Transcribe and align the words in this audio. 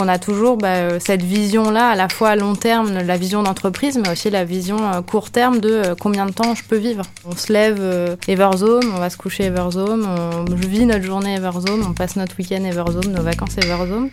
On 0.00 0.06
a 0.06 0.20
toujours 0.20 0.56
bah, 0.56 1.00
cette 1.00 1.22
vision-là, 1.22 1.88
à 1.88 1.94
la 1.96 2.08
fois 2.08 2.30
à 2.30 2.36
long 2.36 2.54
terme, 2.54 2.92
la 2.92 3.16
vision 3.16 3.42
d'entreprise, 3.42 3.98
mais 3.98 4.08
aussi 4.10 4.30
la 4.30 4.44
vision 4.44 4.78
court 5.02 5.30
terme 5.30 5.58
de 5.58 5.94
combien 6.00 6.24
de 6.24 6.30
temps 6.30 6.54
je 6.54 6.62
peux 6.62 6.76
vivre. 6.76 7.02
On 7.26 7.34
se 7.34 7.52
lève 7.52 8.16
Everzone, 8.28 8.84
on 8.94 9.00
va 9.00 9.10
se 9.10 9.16
coucher 9.16 9.44
Everzone, 9.44 10.06
on 10.06 10.44
vit 10.54 10.86
notre 10.86 11.04
journée 11.04 11.34
Everzone, 11.34 11.82
on 11.84 11.94
passe 11.94 12.14
notre 12.14 12.38
week-end 12.38 12.62
Everzone, 12.64 13.12
nos 13.12 13.22
vacances 13.22 13.58
Everzone. 13.58 14.10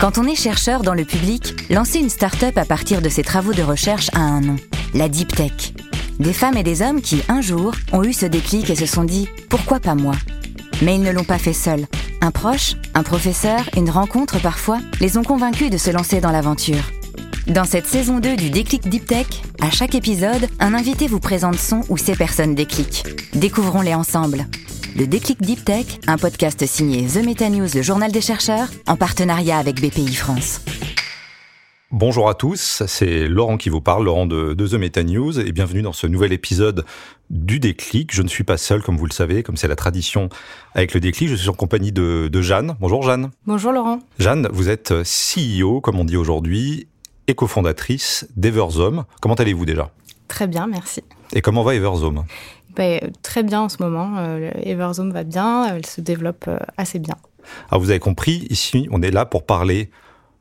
Quand 0.00 0.16
on 0.16 0.28
est 0.28 0.36
chercheur 0.36 0.82
dans 0.82 0.94
le 0.94 1.04
public, 1.04 1.54
lancer 1.70 1.98
une 1.98 2.08
start-up 2.08 2.56
à 2.56 2.64
partir 2.64 3.02
de 3.02 3.08
ses 3.08 3.24
travaux 3.24 3.52
de 3.52 3.62
recherche 3.62 4.10
a 4.14 4.20
un 4.20 4.40
nom, 4.40 4.56
la 4.94 5.08
Deep 5.08 5.34
Tech. 5.34 5.74
Des 6.20 6.32
femmes 6.32 6.56
et 6.56 6.62
des 6.62 6.82
hommes 6.82 7.00
qui, 7.00 7.22
un 7.28 7.40
jour, 7.40 7.72
ont 7.92 8.04
eu 8.04 8.12
ce 8.12 8.26
déclic 8.26 8.70
et 8.70 8.76
se 8.76 8.86
sont 8.86 9.04
dit⁇ 9.04 9.28
Pourquoi 9.48 9.80
pas 9.80 9.96
moi?⁇ 9.96 10.14
Mais 10.82 10.94
ils 10.94 11.02
ne 11.02 11.10
l'ont 11.10 11.24
pas 11.24 11.38
fait 11.38 11.52
seuls. 11.52 11.86
Un 12.22 12.30
proche, 12.30 12.74
un 12.94 13.02
professeur, 13.02 13.60
une 13.76 13.88
rencontre 13.88 14.40
parfois, 14.40 14.78
les 15.00 15.16
ont 15.16 15.22
convaincus 15.22 15.70
de 15.70 15.78
se 15.78 15.90
lancer 15.90 16.20
dans 16.20 16.30
l'aventure. 16.30 16.90
Dans 17.46 17.64
cette 17.64 17.86
saison 17.86 18.20
2 18.20 18.36
du 18.36 18.50
Déclic 18.50 18.88
Deep 18.88 19.06
Tech, 19.06 19.26
à 19.62 19.70
chaque 19.70 19.94
épisode, 19.94 20.46
un 20.60 20.74
invité 20.74 21.06
vous 21.06 21.18
présente 21.18 21.58
son 21.58 21.80
ou 21.88 21.96
ses 21.96 22.14
personnes 22.14 22.54
déclic. 22.54 23.04
Découvrons-les 23.34 23.94
ensemble. 23.94 24.46
Le 24.96 25.06
Déclic 25.06 25.40
Deep 25.40 25.64
Tech, 25.64 25.86
un 26.06 26.18
podcast 26.18 26.66
signé 26.66 27.06
The 27.06 27.24
Meta 27.24 27.48
News, 27.48 27.68
le 27.74 27.82
journal 27.82 28.12
des 28.12 28.20
chercheurs, 28.20 28.68
en 28.86 28.96
partenariat 28.96 29.58
avec 29.58 29.80
BPI 29.80 30.14
France. 30.14 30.60
Bonjour 31.92 32.28
à 32.28 32.34
tous, 32.34 32.84
c'est 32.86 33.26
Laurent 33.26 33.56
qui 33.56 33.68
vous 33.68 33.80
parle, 33.80 34.04
Laurent 34.04 34.24
de, 34.24 34.54
The 34.54 34.74
Meta 34.74 35.02
News, 35.02 35.40
et 35.40 35.50
bienvenue 35.50 35.82
dans 35.82 35.92
ce 35.92 36.06
nouvel 36.06 36.32
épisode 36.32 36.84
du 37.30 37.58
Déclic. 37.58 38.14
Je 38.14 38.22
ne 38.22 38.28
suis 38.28 38.44
pas 38.44 38.58
seul, 38.58 38.80
comme 38.80 38.96
vous 38.96 39.06
le 39.06 39.12
savez, 39.12 39.42
comme 39.42 39.56
c'est 39.56 39.66
la 39.66 39.74
tradition 39.74 40.28
avec 40.74 40.94
le 40.94 41.00
Déclic. 41.00 41.28
Je 41.28 41.34
suis 41.34 41.48
en 41.48 41.52
compagnie 41.52 41.90
de, 41.90 42.28
de 42.30 42.40
Jeanne. 42.40 42.76
Bonjour 42.78 43.02
Jeanne. 43.02 43.30
Bonjour 43.44 43.72
Laurent. 43.72 43.98
Jeanne, 44.20 44.48
vous 44.52 44.68
êtes 44.68 44.94
CEO, 45.02 45.80
comme 45.80 45.98
on 45.98 46.04
dit 46.04 46.16
aujourd'hui, 46.16 46.86
et 47.26 47.34
cofondatrice 47.34 48.28
d'Everzome. 48.36 49.04
Comment 49.20 49.34
allez-vous 49.34 49.66
déjà? 49.66 49.90
Très 50.28 50.46
bien, 50.46 50.68
merci. 50.68 51.02
Et 51.32 51.40
comment 51.40 51.64
va 51.64 51.74
Everzome 51.74 52.24
ben, 52.76 53.00
Très 53.22 53.42
bien 53.42 53.62
en 53.62 53.68
ce 53.68 53.82
moment. 53.82 54.14
Euh, 54.18 54.52
Everzome 54.62 55.10
va 55.10 55.24
bien, 55.24 55.66
elle 55.66 55.84
se 55.84 56.00
développe 56.00 56.44
euh, 56.46 56.58
assez 56.76 57.00
bien. 57.00 57.16
Alors 57.68 57.82
vous 57.82 57.90
avez 57.90 57.98
compris, 57.98 58.46
ici 58.48 58.86
on 58.92 59.02
est 59.02 59.10
là 59.10 59.26
pour 59.26 59.44
parler 59.44 59.90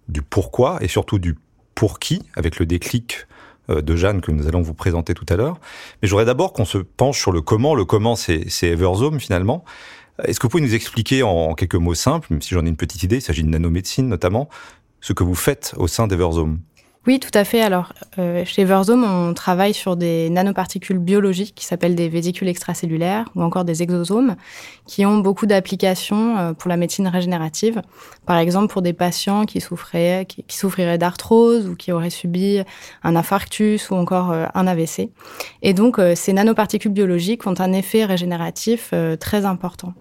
du 0.10 0.22
pourquoi 0.22 0.78
et 0.82 0.88
surtout 0.88 1.20
du 1.20 1.36
pour 1.76 2.00
qui, 2.00 2.22
avec 2.36 2.60
le 2.60 2.66
déclic 2.66 3.28
euh, 3.70 3.82
de 3.82 3.96
Jeanne 3.96 4.22
que 4.22 4.32
nous 4.32 4.48
allons 4.48 4.62
vous 4.62 4.74
présenter 4.74 5.14
tout 5.14 5.26
à 5.30 5.36
l'heure. 5.36 5.60
Mais 6.02 6.08
j'aurais 6.08 6.26
d'abord 6.26 6.52
qu'on 6.52 6.66
se 6.66 6.78
penche 6.78 7.20
sur 7.20 7.32
le 7.32 7.42
comment. 7.42 7.76
Le 7.76 7.86
comment, 7.86 8.16
c'est 8.16 8.48
Everzome 8.64 9.20
finalement. 9.20 9.64
Est-ce 10.26 10.40
que 10.40 10.48
vous 10.48 10.50
pouvez 10.50 10.64
nous 10.64 10.76
expliquer 10.76 11.24
en 11.24 11.54
quelques 11.54 11.76
mots 11.76 11.94
simples, 11.94 12.28
même 12.32 12.42
si 12.42 12.54
j'en 12.54 12.66
ai 12.66 12.70
une 12.70 12.76
petite 12.76 13.04
idée, 13.04 13.18
il 13.18 13.22
s'agit 13.22 13.44
de 13.44 13.50
nanomédecine 13.50 14.10
notamment, 14.10 14.50
ce 15.00 15.14
que 15.14 15.24
vous 15.24 15.36
faites 15.36 15.74
au 15.78 15.88
sein 15.88 16.08
d'Everzome 16.08 16.60
oui, 17.08 17.20
tout 17.20 17.32
à 17.34 17.46
fait. 17.46 17.62
Alors, 17.62 17.94
euh, 18.20 18.44
chez 18.44 18.66
Verzome, 18.66 19.06
on 19.06 19.34
travaille 19.34 19.74
sur 19.74 19.96
des 19.96 20.30
nanoparticules 20.30 21.00
biologiques 21.00 21.56
qui 21.56 21.66
s'appellent 21.66 21.96
des 21.96 22.10
vésicules 22.10 22.50
extracellulaires 22.50 23.30
ou 23.36 23.42
encore 23.42 23.64
des 23.64 23.82
exosomes, 23.82 24.36
qui 24.86 25.06
ont 25.06 25.20
beaucoup 25.20 25.46
d'applications 25.46 26.38
euh, 26.38 26.54
pour 26.54 26.70
la 26.70 26.76
médecine 26.76 27.08
régénérative. 27.08 27.82
Par 28.26 28.38
exemple, 28.38 28.72
pour 28.72 28.82
des 28.82 28.92
patients 28.92 29.46
qui 29.46 29.62
souffraient, 29.62 30.26
qui, 30.28 30.44
souffriraient 30.50 30.98
d'arthrose 30.98 31.68
ou 31.68 31.76
qui 31.76 31.94
auraient 31.94 32.10
subi 32.10 32.62
un 33.02 33.16
infarctus 33.16 33.90
ou 33.90 33.96
encore 33.96 34.32
euh, 34.32 34.46
un 34.54 34.68
AVC. 34.68 35.10
Et 35.62 35.74
donc, 35.74 36.02
ces 36.16 36.34
nanoparticules 36.34 36.92
biologiques 36.92 37.48
ont 37.48 37.56
un 37.60 37.72
effet 37.72 38.04
régénératif 38.04 38.94
très 39.20 39.46
important. 39.46 39.94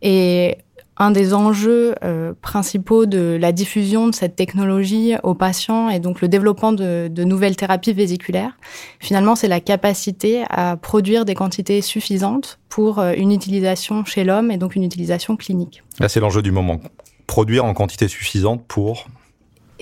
Et 0.00 0.58
un 0.96 1.10
des 1.10 1.34
enjeux 1.34 1.94
euh, 2.04 2.32
principaux 2.40 3.06
de 3.06 3.36
la 3.40 3.52
diffusion 3.52 4.08
de 4.08 4.14
cette 4.14 4.36
technologie 4.36 5.14
aux 5.22 5.34
patients 5.34 5.88
et 5.88 5.98
donc 5.98 6.20
le 6.20 6.28
développement 6.28 6.72
de, 6.72 7.10
nouvelles 7.24 7.56
thérapies 7.56 7.92
vésiculaires, 7.92 8.56
finalement, 9.00 9.34
c'est 9.34 9.48
la 9.48 9.60
capacité 9.60 10.44
à 10.50 10.76
produire 10.76 11.24
des 11.24 11.34
quantités 11.34 11.80
suffisantes 11.80 12.58
pour 12.68 12.98
euh, 12.98 13.12
une 13.16 13.32
utilisation 13.32 14.04
chez 14.04 14.24
l'homme 14.24 14.50
et 14.50 14.56
donc 14.56 14.76
une 14.76 14.84
utilisation 14.84 15.36
clinique. 15.36 15.82
Là, 16.00 16.08
c'est 16.08 16.20
l'enjeu 16.20 16.42
du 16.42 16.52
moment. 16.52 16.80
Produire 17.26 17.64
en 17.64 17.74
quantité 17.74 18.06
suffisante 18.06 18.64
pour 18.66 19.06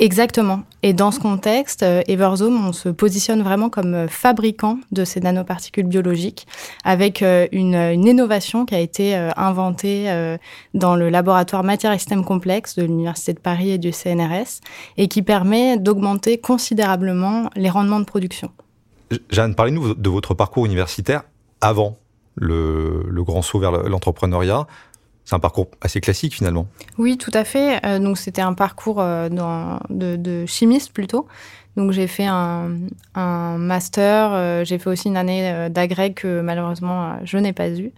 Exactement. 0.03 0.65
Et 0.83 0.95
dans 0.95 1.13
ce 1.13 1.21
contexte, 1.21 1.85
euh, 1.85 2.03
Everzome, 2.09 2.67
on 2.67 2.73
se 2.73 2.89
positionne 2.89 3.41
vraiment 3.41 3.71
comme 3.71 3.95
euh, 3.95 4.09
fabricant 4.09 4.81
de 4.91 5.05
ces 5.05 5.21
nanoparticules 5.21 5.87
biologiques 5.87 6.49
avec 6.83 7.23
euh, 7.23 7.47
une, 7.53 7.75
innovation 8.05 8.67
qui 8.67 8.75
a 8.75 8.81
été 8.81 9.15
inventée 9.37 10.37
dans 10.75 10.97
le 10.97 11.09
laboratoire 11.09 11.63
matières 11.63 11.93
et 11.93 11.99
systèmes 11.99 12.25
complexes 12.25 12.75
de 12.75 12.83
l'Université 12.83 13.33
de 13.33 13.39
Paris 13.39 13.71
et 13.71 13.79
du 13.79 13.93
CNRS 13.93 14.61
et 14.97 15.07
qui 15.07 15.23
permet 15.23 15.79
d'augmenter 15.79 16.39
considérablement 16.39 17.49
les 17.55 17.71
rendements 17.71 18.01
de 18.01 18.05
production. 18.05 18.51
Jeanne, 19.31 19.55
parlez-nous 19.55 19.95
de 19.95 20.11
votre 20.11 20.35
parcours 20.35 20.67
universitaire 20.67 21.23
avant 21.61 21.97
le 22.35 23.23
grand 23.23 23.43
saut 23.43 23.61
vers 23.61 23.71
l'entrepreneuriat. 23.71 24.67
C'est 25.25 25.35
un 25.35 25.41
parcours 25.41 25.69
assez 25.81 26.01
classique 26.01 26.35
finalement. 26.35 26.67
Oui, 26.99 27.17
tout 27.17 27.31
à 27.35 27.45
fait. 27.45 27.85
Euh, 27.87 27.99
donc 27.99 28.19
c'était 28.19 28.43
un 28.43 28.55
parcours 28.55 29.01
euh, 29.01 29.29
de, 29.29 30.47
chimiste 30.47 30.93
plutôt. 30.93 31.27
Donc 31.77 31.93
j'ai 31.93 32.07
fait 32.07 32.27
un, 32.27 32.69
master, 33.15 34.33
euh, 34.33 34.65
j'ai 34.65 34.79
fait 34.79 34.91
aussi 34.91 35.09
une 35.09 35.17
année 35.17 35.69
d'agrég 35.71 36.15
que 36.15 36.41
malheureusement 36.41 37.17
je 37.25 37.39
n'ai 37.39 37.53
pas 37.53 37.69
eu. 37.71 37.93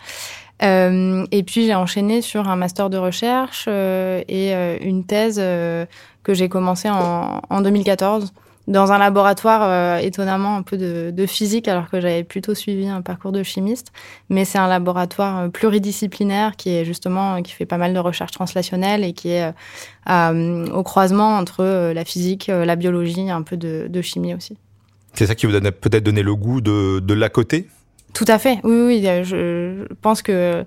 et 0.62 1.42
puis 1.44 1.66
j'ai 1.66 1.74
enchaîné 1.74 2.22
sur 2.22 2.48
un 2.48 2.56
master 2.56 2.88
de 2.88 2.98
recherche 2.98 3.66
et 3.68 4.52
une 4.80 5.04
thèse 5.04 5.38
que 5.38 6.34
j'ai 6.34 6.48
commencée 6.48 6.88
en, 6.88 7.40
en 7.50 7.60
2014 7.62 8.32
dans 8.66 8.92
un 8.92 8.98
laboratoire 8.98 9.62
euh, 9.62 9.98
étonnamment 9.98 10.56
un 10.56 10.62
peu 10.62 10.76
de, 10.76 11.26
physique 11.26 11.69
alors 11.69 11.91
que 11.91 12.00
j'avais 12.00 12.25
plutôt 12.25 12.54
suivi 12.54 12.86
un 12.88 13.02
parcours 13.02 13.32
de 13.32 13.42
chimiste. 13.42 13.92
Mais 14.30 14.44
c'est 14.44 14.58
un 14.58 14.69
laboratoire 14.69 15.41
euh, 15.41 15.48
pluridisciplinaire 15.48 16.56
qui 16.56 16.70
est 16.70 16.84
justement 16.84 17.42
qui 17.42 17.52
fait 17.52 17.66
pas 17.66 17.78
mal 17.78 17.92
de 17.92 17.98
recherches 17.98 18.32
translationnelles 18.32 19.04
et 19.04 19.12
qui 19.12 19.30
est 19.30 19.52
euh, 20.08 20.66
au 20.69 20.82
croisement 20.82 21.36
entre 21.36 21.92
la 21.92 22.04
physique 22.04 22.47
la 22.48 22.76
biologie 22.76 23.30
un 23.30 23.42
peu 23.42 23.56
de, 23.56 24.02
chimie 24.02 24.34
aussi. 24.34 24.56
C'est 25.14 25.26
ça 25.26 25.34
qui 25.34 25.46
vous 25.46 25.54
a 25.54 25.60
peut-être 25.60 26.02
donné 26.02 26.22
le 26.22 26.34
goût 26.34 26.60
de, 26.60 27.00
de 27.00 27.14
l'à 27.14 27.28
côté? 27.28 27.69
Tout 28.12 28.25
à 28.28 28.38
fait. 28.38 28.58
Oui 28.64 28.82
oui 28.86 29.08
je, 29.25 29.86
pense 30.02 30.22
que 30.22 30.64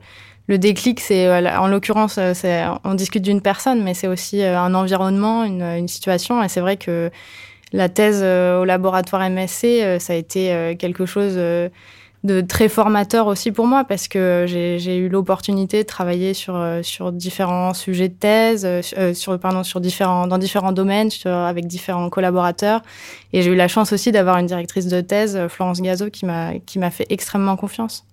le 0.48 0.58
déclic, 0.58 1.00
c'est 1.00 1.30
en 1.56 1.68
l'occurrence, 1.68 2.20
on 2.84 2.94
discute 2.94 3.24
d'une 3.24 3.42
personne, 3.42 3.84
mais 3.84 3.94
c'est 3.94 4.08
aussi 4.08 4.42
un 4.44 4.74
environnement, 4.74 5.44
une, 5.44 5.62
une 5.62 5.88
situation. 5.88 6.42
Et 6.42 6.48
c'est 6.48 6.62
vrai 6.62 6.78
que 6.78 7.12
la 7.74 7.90
thèse 7.90 8.22
euh, 8.24 8.62
au 8.62 8.66
laboratoire 8.66 9.30
MSC, 9.30 9.66
euh, 9.66 10.00
ça 10.00 10.14
a 10.14 10.16
été 10.16 10.54
euh, 10.54 10.76
quelque 10.76 11.06
chose 11.06 11.36
de 12.24 12.42
très 12.42 12.68
formateur 12.68 13.28
aussi 13.28 13.52
pour 13.52 13.68
moi 13.68 13.84
parce 13.84 14.08
que 14.08 14.46
j'ai 14.48 14.98
eu 14.98 15.08
l'opportunité 15.08 15.84
de 15.84 15.88
travailler 15.88 16.34
sur 16.34 16.60
sur 16.82 17.12
différents 17.12 17.74
sujets 17.74 18.10
de 18.10 18.16
thèse, 18.16 18.68
sur 19.14 19.40
pardon 19.40 19.64
sur 19.64 19.80
différents 19.80 20.28
dans 20.28 20.38
différents 20.38 20.72
domaines, 20.72 21.10
avec 21.26 21.68
différents 21.68 22.10
collaborateurs 22.10 22.82
et 23.34 23.44
j'ai 23.44 23.52
eu 23.52 23.56
la 23.56 23.68
chance 23.68 23.94
aussi 23.94 24.12
d'avoir 24.12 24.40
une 24.40 24.48
directrice 24.48 24.88
de 24.88 25.00
thèse, 25.00 25.40
Florence 25.48 25.82
Gazo, 25.82 26.10
qui 26.10 26.26
m'a 26.26 26.92
fait 26.92 27.06
extrêmement 27.10 27.56
confiance. 27.56 28.04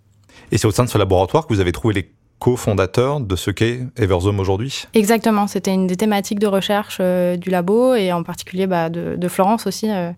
Et 0.53 0.59
c'est 0.59 0.67
au 0.67 0.71
sein 0.71 0.85
de 0.85 0.91
ce 0.91 0.99
laboratoire 0.99 1.47
que 1.47 1.55
vous 1.55 1.61
avez 1.61 1.73
trouvé 1.73 1.95
les 1.95 2.11
co-fondateur 2.45 3.21
de 3.21 3.37
ce 3.37 3.51
qu'est 3.51 3.81
Everzome 3.97 4.39
aujourd'hui 4.39 4.85
Exactement, 4.93 5.47
c'était 5.47 5.73
une 5.73 5.87
des 5.87 5.97
thématiques 5.97 6.39
de 6.39 6.47
recherche 6.47 6.99
euh, 7.01 7.39
du 7.39 7.49
labo 7.49 7.95
et 7.95 8.13
en 8.13 8.23
particulier 8.23 8.67
bah, 8.67 8.91
de, 8.91 9.29
Florence 9.29 9.67
aussi, 9.67 9.91
euh, 9.91 10.11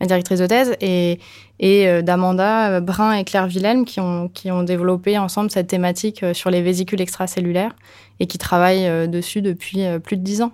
ma 0.00 0.06
directrice 0.06 0.38
de 0.38 0.46
thèse, 0.46 0.76
et, 0.80 1.18
euh, 1.64 2.00
d'Amanda 2.00 2.80
Brun 2.80 3.14
et 3.14 3.24
Claire 3.24 3.48
Wilhelm 3.48 3.84
qui 3.84 3.98
ont, 3.98 4.62
développé 4.62 5.18
ensemble 5.18 5.50
cette 5.50 5.66
thématique 5.66 6.24
sur 6.32 6.48
les 6.48 6.62
vésicules 6.62 7.00
extracellulaires 7.00 7.74
et 8.20 8.28
qui 8.28 8.38
travaillent 8.38 9.08
dessus 9.08 9.42
depuis 9.42 9.80
plus 10.04 10.16
de 10.16 10.22
dix 10.22 10.42
ans. 10.42 10.52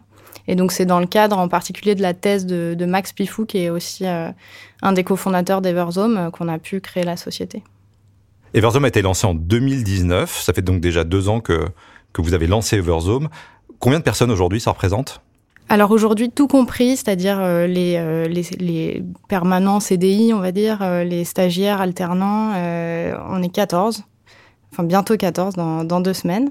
Et 0.48 0.56
donc 0.56 0.72
c'est 0.72 0.86
dans 0.86 1.00
le 1.00 1.06
cadre 1.06 1.36
en 1.36 1.48
particulier 1.48 1.94
de 1.94 2.00
la 2.00 2.14
thèse 2.14 2.46
de, 2.46 2.74
de 2.74 2.86
Max 2.86 3.12
Pifou, 3.12 3.44
qui 3.44 3.58
est 3.58 3.68
aussi 3.68 4.06
un 4.06 4.92
des 4.92 5.04
cofondateurs 5.04 5.60
d'Everzome, 5.60 6.30
qu'on 6.32 6.48
a 6.48 6.58
pu 6.58 6.80
créer 6.80 7.04
la 7.04 7.18
société. 7.18 7.62
Everzome 8.52 8.84
a 8.84 8.88
été 8.88 9.02
lancé 9.02 9.26
en 9.26 9.34
2019. 9.34 10.40
Ça 10.40 10.52
fait 10.52 10.62
donc 10.62 10.80
déjà 10.80 11.04
deux 11.04 11.28
ans 11.28 11.40
que, 11.40 11.66
que 12.12 12.22
vous 12.22 12.34
avez 12.34 12.46
lancé 12.46 12.76
Everzome. 12.76 13.28
Combien 13.78 13.98
de 13.98 14.04
personnes 14.04 14.30
aujourd'hui 14.30 14.60
ça 14.60 14.70
représente? 14.70 15.22
Alors 15.68 15.92
aujourd'hui, 15.92 16.30
tout 16.30 16.48
compris, 16.48 16.96
c'est-à-dire 16.96 17.38
euh, 17.40 17.68
les, 17.68 17.94
euh, 17.96 18.26
les, 18.26 19.04
permanents 19.28 19.78
CDI, 19.78 20.32
on 20.34 20.40
va 20.40 20.50
dire, 20.50 20.78
euh, 20.82 21.04
les 21.04 21.24
stagiaires 21.24 21.80
alternants, 21.80 22.50
on 23.28 23.40
est 23.40 23.48
14, 23.48 24.02
enfin 24.72 24.82
bientôt 24.82 25.16
14 25.16 25.54
dans, 25.54 26.00
deux 26.00 26.12
semaines. 26.12 26.50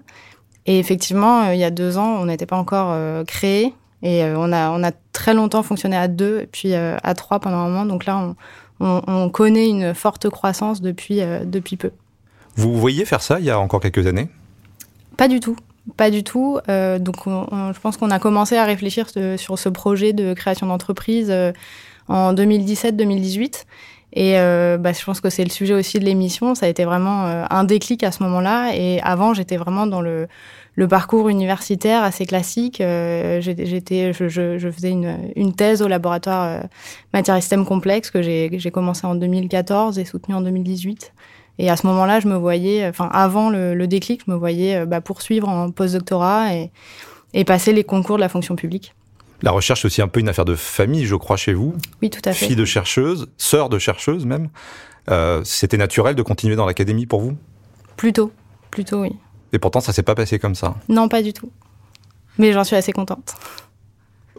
Et 0.65 0.79
effectivement, 0.79 1.51
il 1.51 1.59
y 1.59 1.65
a 1.65 1.69
deux 1.69 1.97
ans, 1.97 2.15
on 2.21 2.27
n'était 2.27 2.45
pas 2.45 2.55
encore 2.55 2.95
créé 3.25 3.73
et 4.03 4.23
on, 4.23 4.53
a, 4.53 4.69
on 4.69 4.83
a 4.83 4.91
très 5.11 5.33
longtemps 5.33 5.63
fonctionné 5.63 5.97
à 5.97 6.07
deux, 6.07 6.45
puis 6.51 6.73
à 6.73 7.13
trois 7.13 7.39
pendant 7.39 7.57
un 7.57 7.67
moment. 7.67 7.85
Donc 7.85 8.05
là, 8.05 8.17
on, 8.17 8.35
on, 8.79 9.29
connaît 9.29 9.67
une 9.67 9.93
forte 9.93 10.29
croissance 10.29 10.81
depuis, 10.81 11.21
euh, 11.21 11.43
depuis 11.45 11.77
peu. 11.77 11.91
Vous 12.55 12.73
voyez 12.77 13.05
faire 13.05 13.21
ça 13.21 13.39
il 13.39 13.45
y 13.45 13.49
a 13.49 13.59
encore 13.59 13.79
quelques 13.79 14.07
années? 14.07 14.29
Pas 15.17 15.27
du 15.27 15.39
tout. 15.39 15.55
Pas 15.97 16.11
du 16.11 16.23
tout. 16.23 16.59
donc, 16.67 17.15
je 17.25 17.79
pense 17.79 17.97
qu'on 17.97 18.11
a 18.11 18.19
commencé 18.19 18.57
à 18.57 18.63
réfléchir 18.63 19.07
sur 19.37 19.57
ce 19.57 19.69
projet 19.69 20.13
de 20.13 20.33
création 20.33 20.67
d'entreprise 20.67 21.33
en 22.07 22.33
2017-2018. 22.33 23.65
Et 24.13 24.33
bah, 24.33 24.93
je 24.93 25.03
pense 25.03 25.19
que 25.19 25.31
c'est 25.31 25.43
le 25.43 25.49
sujet 25.49 25.73
aussi 25.73 25.97
de 25.97 26.05
l'émission. 26.05 26.53
Ça 26.53 26.67
a 26.67 26.69
été 26.69 26.85
vraiment 26.85 27.23
un 27.49 27.63
déclic 27.63 28.03
à 28.03 28.11
ce 28.11 28.21
moment-là. 28.23 28.75
Et 28.75 29.01
avant, 29.01 29.33
j'étais 29.33 29.57
vraiment 29.57 29.87
dans 29.87 30.01
le, 30.01 30.27
le 30.75 30.87
parcours 30.87 31.29
universitaire 31.29 32.03
assez 32.03 32.25
classique. 32.25 32.81
Euh, 32.81 33.41
j'étais, 33.41 34.13
je, 34.13 34.27
je, 34.29 34.71
faisais 34.71 34.91
une, 34.91 35.17
une, 35.35 35.53
thèse 35.53 35.81
au 35.81 35.87
laboratoire 35.87 36.43
euh, 36.43 36.67
matière 37.13 37.35
et 37.35 37.41
systèmes 37.41 37.65
complexes 37.65 38.11
que 38.11 38.21
j'ai 38.21 38.71
commencé 38.71 39.05
en 39.05 39.15
2014 39.15 39.99
et 39.99 40.05
soutenu 40.05 40.35
en 40.35 40.41
2018. 40.41 41.13
Et 41.59 41.69
à 41.69 41.75
ce 41.75 41.85
moment-là, 41.87 42.21
je 42.21 42.27
me 42.27 42.35
voyais, 42.35 42.87
enfin 42.87 43.09
avant 43.11 43.49
le, 43.49 43.75
le 43.75 43.87
déclic, 43.87 44.21
je 44.25 44.31
me 44.31 44.37
voyais 44.37 44.77
euh, 44.77 44.85
bah, 44.85 45.01
poursuivre 45.01 45.49
en 45.49 45.69
postdoctorat 45.71 46.55
et, 46.55 46.71
et 47.33 47.43
passer 47.43 47.73
les 47.73 47.83
concours 47.83 48.15
de 48.15 48.21
la 48.21 48.29
fonction 48.29 48.55
publique. 48.55 48.95
La 49.41 49.51
recherche, 49.51 49.81
c'est 49.81 49.87
aussi 49.87 50.01
un 50.01 50.07
peu 50.07 50.19
une 50.19 50.29
affaire 50.29 50.45
de 50.45 50.55
famille, 50.55 51.05
je 51.05 51.15
crois, 51.15 51.37
chez 51.37 51.53
vous. 51.53 51.75
Oui, 52.01 52.09
tout 52.09 52.21
à 52.25 52.33
fait. 52.33 52.47
Fille 52.47 52.55
de 52.55 52.65
chercheuse, 52.65 53.27
sœur 53.37 53.69
de 53.69 53.77
chercheuse 53.79 54.25
même. 54.25 54.49
Euh, 55.09 55.41
C'était 55.43 55.77
naturel 55.77 56.15
de 56.15 56.21
continuer 56.21 56.55
dans 56.55 56.65
l'académie 56.65 57.05
pour 57.05 57.21
vous? 57.21 57.37
Plutôt, 57.97 58.31
plutôt 58.71 59.01
oui. 59.01 59.11
Et 59.53 59.59
pourtant, 59.59 59.79
ça 59.79 59.93
s'est 59.93 60.03
pas 60.03 60.15
passé 60.15 60.39
comme 60.39 60.55
ça. 60.55 60.75
Non, 60.87 61.09
pas 61.09 61.21
du 61.21 61.33
tout. 61.33 61.51
Mais 62.37 62.53
j'en 62.53 62.63
suis 62.63 62.75
assez 62.75 62.91
contente. 62.91 63.35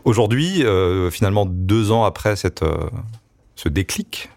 Aujourd'hui, 0.05 0.65
euh, 0.65 1.11
finalement, 1.11 1.47
deux 1.47 1.93
ans 1.93 2.05
après 2.05 2.37
cette, 2.37 2.63
euh, 2.63 2.89
ce 3.57 3.69
déclic, 3.69 4.31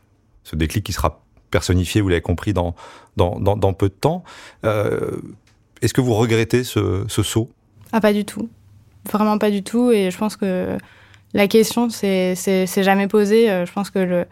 ce 0.44 0.56
déclic 0.56 0.86
qui 0.86 0.94
sera 0.94 1.22
personnifié, 1.52 2.02
vous 2.02 2.10
l'avez 2.10 2.22
compris, 2.22 2.54
dans, 2.54 2.76
dans, 3.16 3.40
dans, 3.40 3.74
peu 3.74 3.88
de 3.88 3.94
temps, 3.94 4.24
euh, 4.66 5.12
est-ce 5.82 5.94
que 5.94 6.02
vous 6.02 6.14
regrettez 6.14 6.64
ce, 6.64 7.06
ce 7.08 7.24
saut? 7.24 7.50
Ah, 7.92 8.02
pas 8.02 8.12
du 8.12 8.26
tout. 8.26 8.50
Vraiment 9.12 9.38
pas 9.38 9.52
du 9.52 9.64
tout. 9.64 9.92
Et 9.92 10.12
je 10.12 10.18
pense 10.18 10.36
que 10.36 10.78
la 11.34 11.48
question, 11.48 11.90
c'est 11.90 12.36
jamais 12.78 13.08
posée. 13.08 13.48
Je 13.66 13.72
pense 13.72 13.90
que 13.90 14.26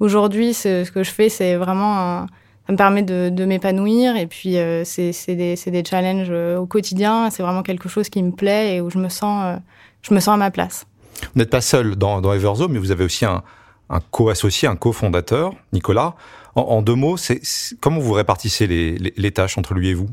aujourd'hui, 0.00 0.54
ce 0.54 0.90
que 0.90 1.02
je 1.02 1.10
fais, 1.10 1.28
c'est 1.28 1.56
vraiment 1.56 1.98
un 1.98 2.26
ça 2.66 2.72
me 2.72 2.78
permet 2.78 3.02
de, 3.02 3.28
de 3.28 3.44
m'épanouir 3.44 4.16
et 4.16 4.26
puis 4.26 4.56
euh, 4.56 4.84
c'est 4.84 5.12
des, 5.28 5.54
des, 5.54 5.84
challenges 5.84 6.28
euh, 6.30 6.56
au 6.56 6.66
quotidien. 6.66 7.28
C'est 7.30 7.42
vraiment 7.42 7.62
quelque 7.62 7.88
chose 7.88 8.08
qui 8.08 8.22
me 8.22 8.32
plaît 8.32 8.76
et 8.76 8.80
où 8.80 8.88
je 8.90 8.98
me 8.98 9.10
sens, 9.10 9.42
euh, 9.44 9.56
je 10.02 10.14
me 10.14 10.20
sens 10.20 10.34
à 10.34 10.36
ma 10.38 10.50
place. 10.50 10.86
Vous 11.20 11.38
n'êtes 11.38 11.50
pas 11.50 11.60
seul 11.60 11.96
dans, 11.96 12.22
dans 12.22 12.32
Everzo, 12.32 12.68
mais 12.68 12.78
vous 12.78 12.90
avez 12.90 13.04
aussi 13.04 13.26
un, 13.26 13.42
un 13.90 14.00
co-associé, 14.10 14.66
un 14.66 14.76
co-fondateur, 14.76 15.52
Nicolas. 15.72 16.14
En, 16.56 16.82
deux 16.82 16.94
mots, 16.94 17.16
c'est 17.16 17.40
comment 17.80 17.98
vous 17.98 18.12
répartissez 18.12 18.68
les, 18.68 18.96
les, 18.96 19.12
les, 19.16 19.30
tâches 19.32 19.58
entre 19.58 19.74
lui 19.74 19.88
et 19.88 19.94
vous? 19.94 20.08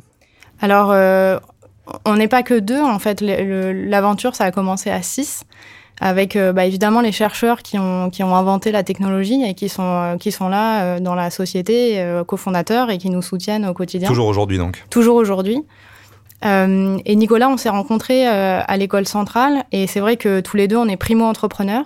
Alors, 0.59 0.87
on 2.03 2.15
n'est 2.15 2.27
pas 2.27 2.41
que 2.41 2.57
deux. 2.57 2.81
En 2.81 2.97
fait, 2.97 3.21
l'aventure, 3.21 4.35
ça 4.35 4.45
a 4.45 4.51
commencé 4.51 4.89
à 4.89 5.03
six 5.03 5.43
avec 6.01 6.35
euh, 6.35 6.51
bah, 6.51 6.65
évidemment 6.65 6.99
les 6.99 7.11
chercheurs 7.11 7.61
qui 7.61 7.77
ont, 7.77 8.09
qui 8.09 8.23
ont 8.23 8.35
inventé 8.35 8.71
la 8.71 8.83
technologie 8.83 9.43
et 9.45 9.53
qui 9.53 9.69
sont, 9.69 9.83
euh, 9.83 10.17
qui 10.17 10.31
sont 10.31 10.49
là 10.49 10.83
euh, 10.83 10.99
dans 10.99 11.13
la 11.13 11.29
société, 11.29 12.03
cofondateurs, 12.27 12.89
et 12.89 12.97
qui 12.97 13.11
nous 13.11 13.21
soutiennent 13.21 13.67
au 13.67 13.73
quotidien. 13.73 14.09
Toujours 14.09 14.27
aujourd'hui 14.27 14.57
donc 14.57 14.83
Toujours 14.89 15.15
aujourd'hui. 15.15 15.63
et 16.43 17.15
Nicolas, 17.15 17.49
on 17.49 17.57
s'est 17.57 17.69
rencontrés 17.69 18.25
à 18.25 18.77
l'école 18.77 19.07
centrale, 19.07 19.63
et 19.71 19.85
c'est 19.85 19.99
vrai 19.99 20.17
que 20.17 20.39
tous 20.39 20.57
les 20.57 20.67
deux, 20.67 20.77
on 20.77 20.87
est 20.87 20.97
primo-entrepreneurs. 20.97 21.85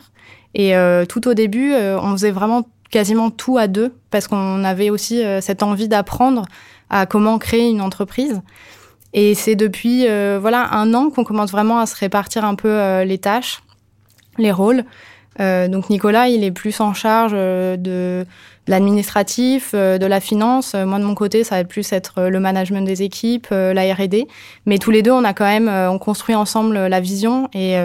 Et 0.54 0.74
tout 1.10 1.28
au 1.28 1.34
début, 1.34 1.74
on 1.74 2.12
faisait 2.14 2.32
vraiment 2.32 2.64
quasiment 2.90 3.32
tout 3.32 3.58
à 3.58 3.68
deux, 3.68 3.94
parce 4.12 4.30
qu'on 4.30 4.64
avait 4.64 4.90
aussi 4.90 5.22
cette 5.42 5.62
envie 5.62 5.90
d'apprendre 5.90 6.46
à 6.90 7.06
comment 7.06 7.38
créer 7.38 7.70
une 7.70 7.82
entreprise. 7.82 8.42
Et 9.14 9.36
c'est 9.36 9.56
depuis 9.56 10.06
voilà 10.40 10.74
un 10.74 10.94
an 10.94 11.10
qu'on 11.10 11.26
commence 11.26 11.52
vraiment 11.52 11.80
à 11.80 11.86
se 11.86 11.98
répartir 11.98 12.46
un 12.46 12.56
peu 12.56 13.04
les 13.04 13.18
tâches 13.18 13.60
les 14.38 14.52
rôles. 14.52 14.84
Euh, 15.40 15.68
donc 15.68 15.90
Nicolas, 15.90 16.30
il 16.30 16.44
est 16.44 16.52
plus 16.52 16.80
en 16.80 16.94
charge 16.94 17.34
euh, 17.34 17.76
de, 17.76 18.26
l'administratif, 18.68 19.72
euh, 19.74 19.98
de 19.98 20.06
la 20.06 20.20
finance. 20.20 20.74
Moi, 20.74 21.00
de 21.00 21.04
mon 21.04 21.16
côté, 21.16 21.44
ça 21.44 21.58
va 21.58 21.64
plus 21.66 21.92
être 21.92 22.24
le 22.24 22.40
management 22.40 22.86
des 22.86 23.04
équipes, 23.04 23.48
la 23.52 23.94
R&D. 23.94 24.28
Mais 24.66 24.78
tous 24.78 24.92
les 24.92 25.02
deux, 25.02 25.12
on 25.12 25.24
a 25.24 25.34
quand 25.34 25.46
même, 25.46 25.68
on 25.68 26.00
construit 26.00 26.36
ensemble 26.36 26.76
la 26.76 27.00
vision 27.00 27.50
et, 27.54 27.76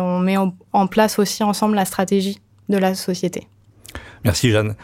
on 0.00 0.18
met 0.18 0.36
en, 0.36 0.86
place 0.86 1.18
aussi 1.18 1.42
ensemble 1.42 1.76
la 1.76 1.84
stratégie 1.84 2.40
de 2.68 2.78
la 2.78 2.94
société. 2.94 3.46
Merci 4.24 4.50
Jeanne. 4.50 4.74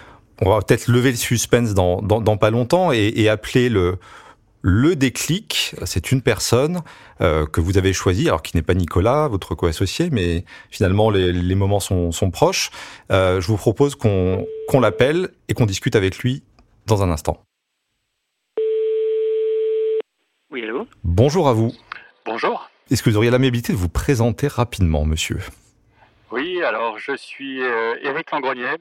On 0.43 0.51
va 0.51 0.61
peut-être 0.61 0.89
lever 0.89 1.11
le 1.11 1.17
suspense 1.17 1.73
dans, 1.73 2.03
pas 2.37 2.51
longtemps 2.51 2.93
et 2.93 3.29
appeler 3.29 3.69
le, 3.69 3.99
le 4.63 4.97
déclic, 4.97 5.75
c'est 5.85 6.11
une 6.13 6.23
personne 6.23 6.83
euh, 7.21 7.47
que 7.47 7.61
vous 7.61 7.79
avez 7.79 7.93
choisie, 7.93 8.29
alors 8.29 8.43
qui 8.43 8.57
n'est 8.57 8.63
pas 8.63 8.75
Nicolas, 8.75 9.29
votre 9.29 9.55
co-associé, 9.55 10.11
mais 10.11 10.45
finalement 10.71 11.11
les, 11.11 11.55
moments 11.55 11.81
sont, 11.81 12.31
proches. 12.33 12.71
Euh, 13.13 13.41
je 13.41 13.47
vous 13.47 13.57
propose 13.57 13.95
qu'on 13.95 14.47
l'appelle 14.81 15.31
et 15.49 15.55
qu'on 15.55 15.67
discute 15.67 15.97
avec 15.97 16.19
lui 16.19 16.43
dans 16.87 17.03
un 17.03 17.11
instant. 17.11 17.43
Oui, 20.51 20.63
allô? 20.63 20.87
Bonjour 21.05 21.49
à 21.49 21.53
vous. 21.53 21.73
Bonjour. 22.25 22.71
Est-ce 22.91 23.03
que 23.03 23.11
vous 23.11 23.17
auriez 23.17 23.31
l'amabilité 23.31 23.73
de 23.73 23.79
vous 23.79 23.89
présenter 23.89 24.49
rapidement, 24.49 25.05
monsieur? 25.05 25.39
Oui, 26.33 26.61
alors 26.65 26.99
je 26.99 27.15
suis 27.15 27.63
euh, 27.63 27.95
Éric 28.03 28.33
Langrenier. 28.33 28.77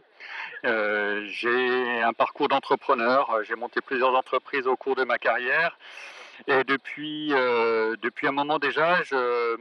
Euh, 0.66 1.24
j'ai 1.28 2.02
un 2.02 2.14
parcours 2.14 2.48
d'entrepreneur. 2.48 3.44
J'ai 3.44 3.56
monté 3.56 3.82
plusieurs 3.82 4.16
entreprises 4.16 4.66
au 4.66 4.76
cours 4.76 4.96
de 4.96 5.04
ma 5.04 5.20
carrière. 5.20 5.78
Et 6.48 6.64
depuis, 6.64 7.32
euh, 7.34 7.96
depuis 8.02 8.28
un 8.28 8.32
moment 8.32 8.58
déjà, 8.58 9.04
je, 9.04 9.58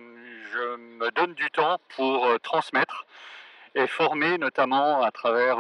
me 0.98 1.10
donne 1.10 1.34
du 1.34 1.50
temps 1.50 1.78
pour 1.96 2.28
transmettre 2.40 3.06
et 3.74 3.86
former, 3.86 4.38
notamment 4.38 5.02
à 5.02 5.10
travers 5.10 5.58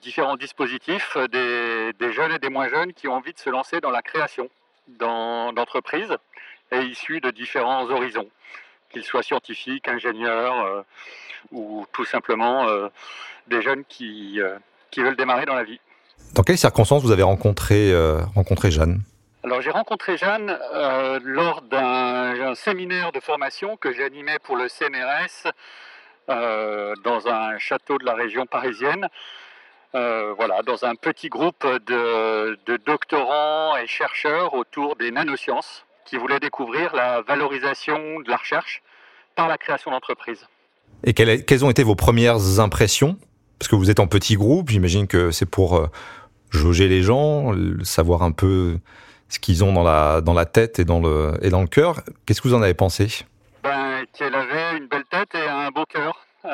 différents 0.00 0.36
dispositifs, 0.36 1.16
des, 1.30 1.92
des, 1.92 2.12
jeunes 2.12 2.32
et 2.32 2.38
des 2.38 2.48
moins 2.48 2.68
jeunes 2.68 2.94
qui 2.94 3.06
ont 3.06 3.12
envie 3.12 3.34
de 3.34 3.38
se 3.38 3.50
lancer 3.50 3.82
dans 3.82 3.90
la 3.90 4.00
création 4.00 4.48
d'entreprises 4.88 6.16
et 6.72 6.80
issus 6.80 7.20
de 7.20 7.30
différents 7.30 7.90
horizons, 7.90 8.30
qu'ils 8.96 9.04
soient 9.04 9.22
scientifiques, 9.22 9.88
ingénieurs 9.88 10.84
ou 11.52 11.84
tout 11.92 12.06
simplement 12.06 12.66
des 13.48 13.62
jeunes 13.62 13.84
qui, 13.84 14.40
euh, 14.40 14.58
qui 14.90 15.02
veulent 15.02 15.16
démarrer 15.16 15.46
dans 15.46 15.54
la 15.54 15.64
vie. 15.64 15.80
Dans 16.34 16.42
quelles 16.42 16.58
circonstances 16.58 17.02
vous 17.02 17.12
avez 17.12 17.22
rencontré, 17.22 17.92
euh, 17.92 18.20
rencontré 18.34 18.70
Jeanne? 18.70 19.02
Alors 19.44 19.60
j'ai 19.60 19.70
rencontré 19.70 20.16
Jeanne 20.16 20.58
euh, 20.74 21.20
lors 21.22 21.62
d'un 21.62 22.54
séminaire 22.54 23.12
de 23.12 23.20
formation 23.20 23.76
que 23.76 23.92
j'animais 23.92 24.38
pour 24.40 24.56
le 24.56 24.68
CNRS 24.68 25.52
dans 26.28 27.28
un 27.28 27.56
château 27.58 27.98
de 27.98 28.04
la 28.04 28.14
région 28.14 28.46
parisienne. 28.46 29.08
voilà, 29.92 30.62
dans 30.66 30.84
un 30.84 30.96
petit 30.96 31.28
groupe 31.28 31.64
de, 31.64 32.58
de, 32.66 32.76
doctorants 32.78 33.76
et 33.76 33.86
chercheurs 33.86 34.54
autour 34.54 34.96
des 34.96 35.12
nanosciences 35.12 35.85
qui 36.06 36.16
voulaient 36.16 36.40
découvrir 36.40 36.94
la 36.94 37.20
valorisation 37.22 38.20
de 38.20 38.30
la 38.30 38.36
recherche 38.36 38.82
par 39.34 39.48
la 39.48 39.58
création 39.58 39.90
d'entreprises. 39.90 40.46
Et 41.04 41.12
quelles 41.12 41.64
ont 41.64 41.70
été 41.70 41.82
vos 41.82 41.94
premières 41.94 42.60
impressions? 42.60 43.18
Parce 43.58 43.68
que 43.68 43.76
vous 43.76 43.90
êtes 43.90 44.00
en 44.00 44.06
petit 44.06 44.36
groupe, 44.36 44.70
j'imagine 44.70 45.06
que 45.06 45.30
c'est 45.30 45.46
pour 45.46 45.76
euh, 45.76 45.86
jauger 46.50 46.88
les 46.88 47.02
gens, 47.02 47.52
savoir 47.82 48.22
un 48.22 48.32
peu 48.32 48.78
ce 49.28 49.38
qu'ils 49.38 49.64
ont 49.64 49.72
dans 49.72 49.82
la, 49.82 50.20
dans 50.20 50.34
la 50.34 50.46
tête 50.46 50.78
et 50.78 50.84
dans 50.84 51.00
le, 51.00 51.38
et 51.42 51.50
dans 51.50 51.60
le 51.60 51.66
cœur. 51.66 52.00
Qu'est-ce 52.24 52.40
que 52.40 52.48
vous 52.48 52.54
en 52.54 52.62
avez 52.62 52.74
pensé? 52.74 53.24
Ben, 53.62 54.04
Qu'elle 54.12 54.34
avait 54.34 54.76
une 54.76 54.86
belle 54.86 55.04
tête 55.10 55.34
et 55.34 55.48
un 55.48 55.70
beau 55.70 55.84
cœur. 55.84 56.26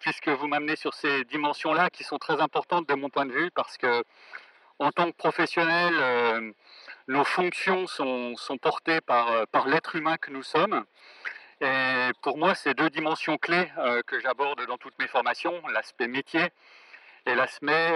Puisque 0.00 0.28
vous 0.28 0.46
m'amenez 0.46 0.76
sur 0.76 0.94
ces 0.94 1.24
dimensions-là 1.24 1.90
qui 1.90 2.04
sont 2.04 2.18
très 2.18 2.40
importantes 2.40 2.88
de 2.88 2.94
mon 2.94 3.08
point 3.08 3.26
de 3.26 3.32
vue, 3.32 3.50
parce 3.54 3.76
que 3.76 4.02
en 4.80 4.90
tant 4.92 5.10
que 5.10 5.16
professionnel, 5.16 5.94
euh, 6.00 6.52
nos 7.06 7.24
fonctions 7.24 7.86
sont, 7.86 8.34
portées 8.60 9.00
par, 9.02 9.30
euh, 9.30 9.44
par 9.52 9.68
l'être 9.68 9.94
humain 9.94 10.16
que 10.16 10.30
nous 10.30 10.42
sommes. 10.42 10.84
Et 11.60 12.10
pour 12.22 12.38
moi, 12.38 12.54
c'est 12.54 12.72
deux 12.72 12.88
dimensions 12.88 13.36
clés 13.36 13.70
euh, 13.78 14.02
que 14.06 14.18
j'aborde 14.20 14.64
dans 14.66 14.78
toutes 14.78 14.98
mes 14.98 15.06
formations, 15.06 15.62
l'aspect 15.68 16.08
métier 16.08 16.48
et 17.26 17.34
l'aspect 17.34 17.90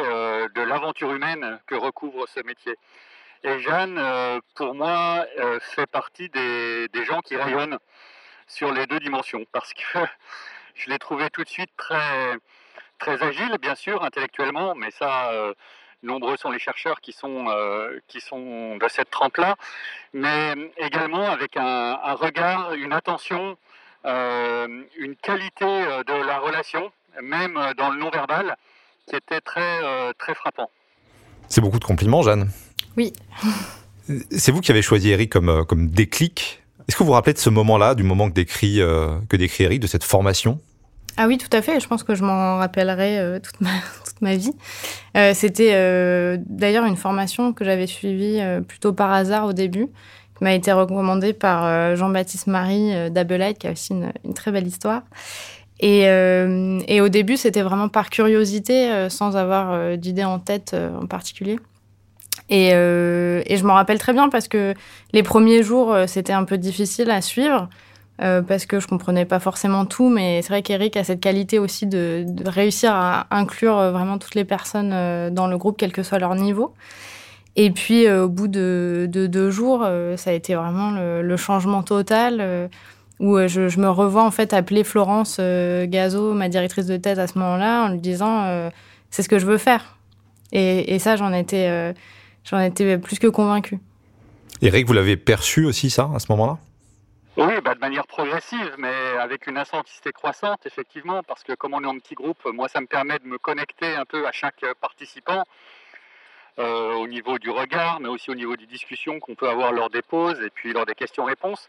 de 0.55 0.61
l'aventure 0.61 1.11
humaine 1.14 1.59
que 1.67 1.75
recouvre 1.75 2.29
ce 2.29 2.41
métier. 2.41 2.76
Et 3.43 3.59
Jeanne, 3.61 3.99
pour 4.55 4.75
moi, 4.75 5.25
fait 5.61 5.87
partie 5.87 6.29
des, 6.29 6.88
des, 6.88 7.05
gens 7.07 7.23
qui 7.23 7.35
rayonnent 7.35 7.79
sur 8.47 8.71
les 8.71 8.87
deux 8.87 9.00
dimensions, 9.00 9.47
parce 9.50 9.73
que 9.73 9.81
je 10.75 10.91
l'ai 10.91 10.99
trouvé 10.99 11.31
tout 11.31 11.43
de 11.43 11.49
suite 11.49 11.75
très, 11.79 12.35
très 12.99 13.23
agile, 13.23 13.57
bien 13.62 13.75
sûr, 13.75 14.05
intellectuellement, 14.05 14.75
mais 14.75 14.91
ça, 14.91 15.33
nombreux 16.04 16.37
sont 16.37 16.50
les 16.50 16.58
chercheurs 16.58 17.00
qui 17.00 17.12
sont, 17.12 17.46
euh, 17.49 17.99
qui 18.08 18.20
sont 18.20 18.76
de 18.76 18.88
cette 18.88 19.11
trempe-là, 19.11 19.56
mais 20.12 20.54
également 20.78 21.28
avec 21.28 21.56
un, 21.56 21.96
regard, 22.14 22.75
une 22.75 22.92
attention, 22.92 23.56
euh, 24.04 24.82
une 24.99 25.16
qualité 25.16 25.64
euh, 25.64 26.04
de 26.04 26.26
la 26.26 26.38
relation, 26.38 26.92
même 27.23 27.58
dans 27.76 27.90
le 27.90 27.99
non-verbal, 27.99 28.56
qui 29.08 29.16
était 29.16 29.40
très, 29.40 30.14
très 30.18 30.34
frappant. 30.34 30.70
C'est 31.49 31.61
beaucoup 31.61 31.78
de 31.78 31.84
compliments, 31.84 32.23
Jeanne. 32.23 32.50
Oui. 32.96 33.12
C'est 34.30 34.52
vous 34.52 34.61
qui 34.61 34.70
avez 34.70 34.82
choisi 34.82 35.11
Eric 35.11 35.32
comme, 35.32 35.64
comme 35.66 35.88
déclic. 35.88 36.62
Est-ce 36.87 36.96
que 36.96 37.02
vous 37.02 37.08
vous 37.08 37.12
rappelez 37.12 37.32
de 37.32 37.38
ce 37.38 37.50
moment-là, 37.50 37.94
du 37.94 38.02
moment 38.02 38.28
que 38.28 38.34
décrit, 38.34 38.76
que 39.28 39.37
décrit 39.37 39.64
Eric, 39.64 39.80
de 39.80 39.87
cette 39.87 40.04
formation? 40.04 40.61
Ah 41.16 41.26
oui, 41.28 41.38
tout 41.38 41.54
à 41.56 41.62
fait. 41.62 41.78
Je 41.80 41.87
pense 41.87 42.02
que 42.02 42.14
je 42.14 42.25
m'en 42.25 42.56
rappellerai 42.56 43.18
euh, 43.18 43.38
toute, 43.38 43.61
ma, 43.61 43.71
toute 44.04 44.21
ma 44.21 44.37
vie. 44.37 44.52
Euh, 45.16 45.33
C'était 45.35 45.73
euh, 45.75 46.37
d'ailleurs 46.47 46.85
une 46.85 46.97
formation 46.97 47.52
que 47.52 47.64
j'avais 47.64 47.87
suivie 47.87 48.40
plutôt 48.66 48.92
par 48.92 49.12
hasard 49.12 49.47
au 49.47 49.52
début, 49.52 49.87
qui 50.37 50.44
m'a 50.44 50.54
été 50.54 50.73
recommandée 50.73 51.33
par 51.33 51.97
Jean-Baptiste 51.97 52.49
Marie 52.49 53.11
d'Abelite, 53.11 53.59
qui 53.59 53.68
a 53.68 53.73
aussi 53.73 53.92
une, 53.92 54.12
une, 54.25 54.35
très 54.35 54.50
belle 54.50 54.66
histoire. 54.66 55.02
Et, 55.80 56.02
et 56.02 57.00
au 57.00 57.09
début, 57.09 57.37
c'était 57.37 57.62
vraiment 57.62 57.88
par 57.88 58.11
curiosité, 58.11 59.09
sans 59.11 59.37
avoir 59.37 59.97
d'idée 59.97 60.25
en 60.25 60.38
tête 60.38 60.75
en 60.75 61.06
particulier. 61.06 61.59
Et, 62.49 62.68
et 62.71 63.56
je 63.56 63.64
m'en 63.64 63.75
rappelle 63.75 63.99
très 63.99 64.12
bien 64.12 64.28
parce 64.28 64.49
que 64.49 64.75
les 65.12 65.23
premiers 65.23 65.62
jours, 65.62 65.94
c'était 66.06 66.33
un 66.33 66.44
peu 66.44 66.59
difficile 66.59 67.11
à 67.11 67.21
suivre. 67.21 67.68
Euh, 68.23 68.42
parce 68.42 68.64
que 68.64 68.78
je 68.78 68.87
comprenais 68.87 69.25
pas 69.25 69.40
forcément 69.40 69.87
tout, 69.87 70.09
mais 70.09 70.40
c'est 70.42 70.49
vrai 70.49 70.62
qu'Eric 70.62 70.97
a 70.97 71.02
cette 71.02 71.18
qualité 71.18 71.59
aussi 71.59 71.87
de, 71.87 72.25
réussir 72.47 72.92
à 72.94 73.26
inclure 73.33 73.76
euh, 73.76 73.90
vraiment 73.90 74.18
toutes 74.18 74.37
les 74.37 74.44
personnes 74.44 74.92
euh, 74.92 75.30
dans 75.30 75.49
le 75.49 75.59
groupe, 75.59 75.75
quel 75.76 75.92
que 75.92 76.04
soit 76.04 76.21
leur 76.21 76.37
niveau. 76.37 76.75
Et 77.56 77.73
puis 77.73 78.11
au 78.11 78.28
bout 78.28 78.49
de, 78.49 79.09
de, 79.09 79.26
deux 79.26 79.50
jours, 79.50 79.87
ça 80.16 80.30
a 80.30 80.33
été 80.33 80.56
vraiment 80.56 80.90
le, 80.90 81.37
changement 81.37 81.85
total, 81.85 82.68
où 83.21 83.38
je, 83.47 83.78
me 83.78 83.88
revois 83.88 84.25
en 84.25 84.33
fait 84.33 84.52
appeler 84.52 84.83
Florence 84.83 85.38
Gazo, 85.38 86.35
ma 86.35 86.49
directrice 86.49 86.87
de 86.87 86.97
thèse 86.97 87.21
à 87.21 87.28
ce 87.28 87.38
moment-là, 87.38 87.85
en 87.85 87.88
lui 87.90 88.00
disant 88.00 88.68
c'est 89.11 89.23
ce 89.23 89.28
que 89.28 89.38
je 89.38 89.47
veux 89.47 89.59
faire. 89.59 89.97
Et, 90.50 90.97
et 90.97 90.99
ça, 90.99 91.14
j'en 91.14 91.33
étais, 91.33 91.94
j'en 92.42 92.59
étais 92.59 92.99
plus 92.99 93.21
que 93.21 93.28
convaincue. 93.28 93.78
Eric, 94.61 94.88
vous 94.88 94.92
l'avez 94.92 95.16
perçu 95.16 95.64
aussi 95.64 95.90
ça 95.90 96.11
à 96.12 96.18
ce 96.18 96.26
moment-là? 96.30 96.59
Oui, 97.37 97.61
bah 97.62 97.75
de 97.75 97.81
manière 97.81 98.07
progressive, 98.07 98.75
mais 98.79 98.95
avec 99.19 99.47
une 99.49 99.59
intensité 99.59 100.12
croissante, 100.12 100.67
effectivement, 100.67 101.23
parce 101.25 101.43
que 101.43 101.53
comme 101.55 101.75
on 101.75 101.83
est 101.83 101.87
en 101.87 101.99
petit 101.99 102.14
groupe, 102.14 102.45
moi, 102.47 102.69
ça 102.69 102.81
me 102.81 102.87
permet 102.87 103.19
de 103.19 103.26
me 103.26 103.38
connecter 103.38 103.95
un 103.95 104.05
peu 104.05 104.26
à 104.26 104.33
chaque 104.33 104.64
participant, 104.81 105.45
euh, 106.61 106.93
au 106.95 107.09
niveau 107.09 107.38
du 107.41 107.50
regard, 107.50 107.99
mais 107.99 108.09
aussi 108.09 108.31
au 108.31 108.37
niveau 108.37 108.57
des 108.57 108.67
discussions 108.67 109.19
qu'on 109.19 109.35
peut 109.35 109.49
avoir 109.49 109.73
lors 109.73 109.91
des 109.91 110.03
pauses 110.03 110.41
et 110.41 110.50
puis 110.50 110.73
lors 110.73 110.87
des 110.87 110.95
questions-réponses. 110.95 111.69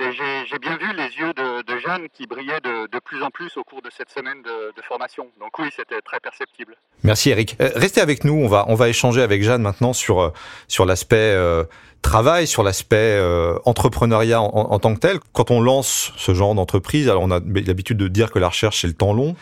Et 0.00 0.12
j'ai 0.12 0.58
bien 0.60 0.76
vu 0.76 0.86
les 0.96 1.08
yeux 1.18 1.32
de, 1.34 1.62
de 1.62 1.80
Jeanne 1.80 2.06
qui 2.14 2.28
brillaient 2.28 2.60
de, 2.62 2.86
de, 2.86 2.98
plus 3.00 3.20
en 3.22 3.30
plus 3.30 3.56
au 3.56 3.64
cours 3.64 3.82
de 3.82 3.90
cette 3.96 4.10
semaine 4.10 4.40
de, 4.44 4.72
de 4.76 4.82
formation. 4.86 5.26
Donc 5.40 5.58
oui, 5.58 5.70
c'était 5.74 6.00
très 6.02 6.20
perceptible. 6.20 6.76
Merci 7.02 7.30
Eric. 7.30 7.56
Euh, 7.60 7.70
restez 7.74 8.00
avec 8.00 8.22
nous, 8.22 8.34
on 8.34 8.46
va, 8.46 8.64
on 8.68 8.76
va 8.76 8.88
échanger 8.88 9.22
avec 9.22 9.42
Jeanne 9.42 9.60
maintenant 9.60 9.92
sur, 9.92 10.20
euh, 10.20 10.32
sur 10.68 10.86
l'aspect 10.86 11.16
euh, 11.16 11.64
travail, 12.02 12.46
sur 12.46 12.62
l'aspect 12.62 12.96
euh, 12.96 13.58
entrepreneuriat 13.64 14.40
en, 14.40 14.70
en, 14.70 14.78
tant 14.78 14.94
que 14.94 15.00
tel. 15.00 15.18
Quand 15.32 15.50
on 15.50 15.60
lance 15.60 16.12
ce 16.16 16.32
genre 16.32 16.54
d'entreprise, 16.54 17.08
alors 17.08 17.22
on 17.22 17.32
a 17.32 17.40
l'habitude 17.40 17.98
de 17.98 18.06
dire 18.06 18.30
que 18.30 18.38
la 18.38 18.48
recherche 18.48 18.82
c'est 18.82 18.86
le 18.86 18.94
temps 18.94 19.12
long. 19.12 19.34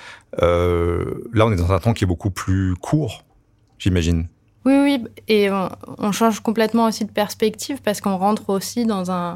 Euh, 0.42 1.28
là, 1.34 1.46
on 1.46 1.52
est 1.52 1.56
dans 1.56 1.72
un 1.72 1.78
temps 1.80 1.92
qui 1.92 2.04
est 2.04 2.06
beaucoup 2.06 2.30
plus 2.30 2.75
court, 2.76 3.25
j'imagine. 3.78 4.26
Oui, 4.64 4.78
oui, 4.78 5.04
et 5.28 5.50
on, 5.50 5.68
on 5.98 6.12
change 6.12 6.40
complètement 6.40 6.86
aussi 6.86 7.04
de 7.04 7.12
perspective 7.12 7.82
parce 7.82 8.00
qu'on 8.00 8.16
rentre 8.16 8.50
aussi 8.50 8.84
dans 8.84 9.10
un 9.10 9.34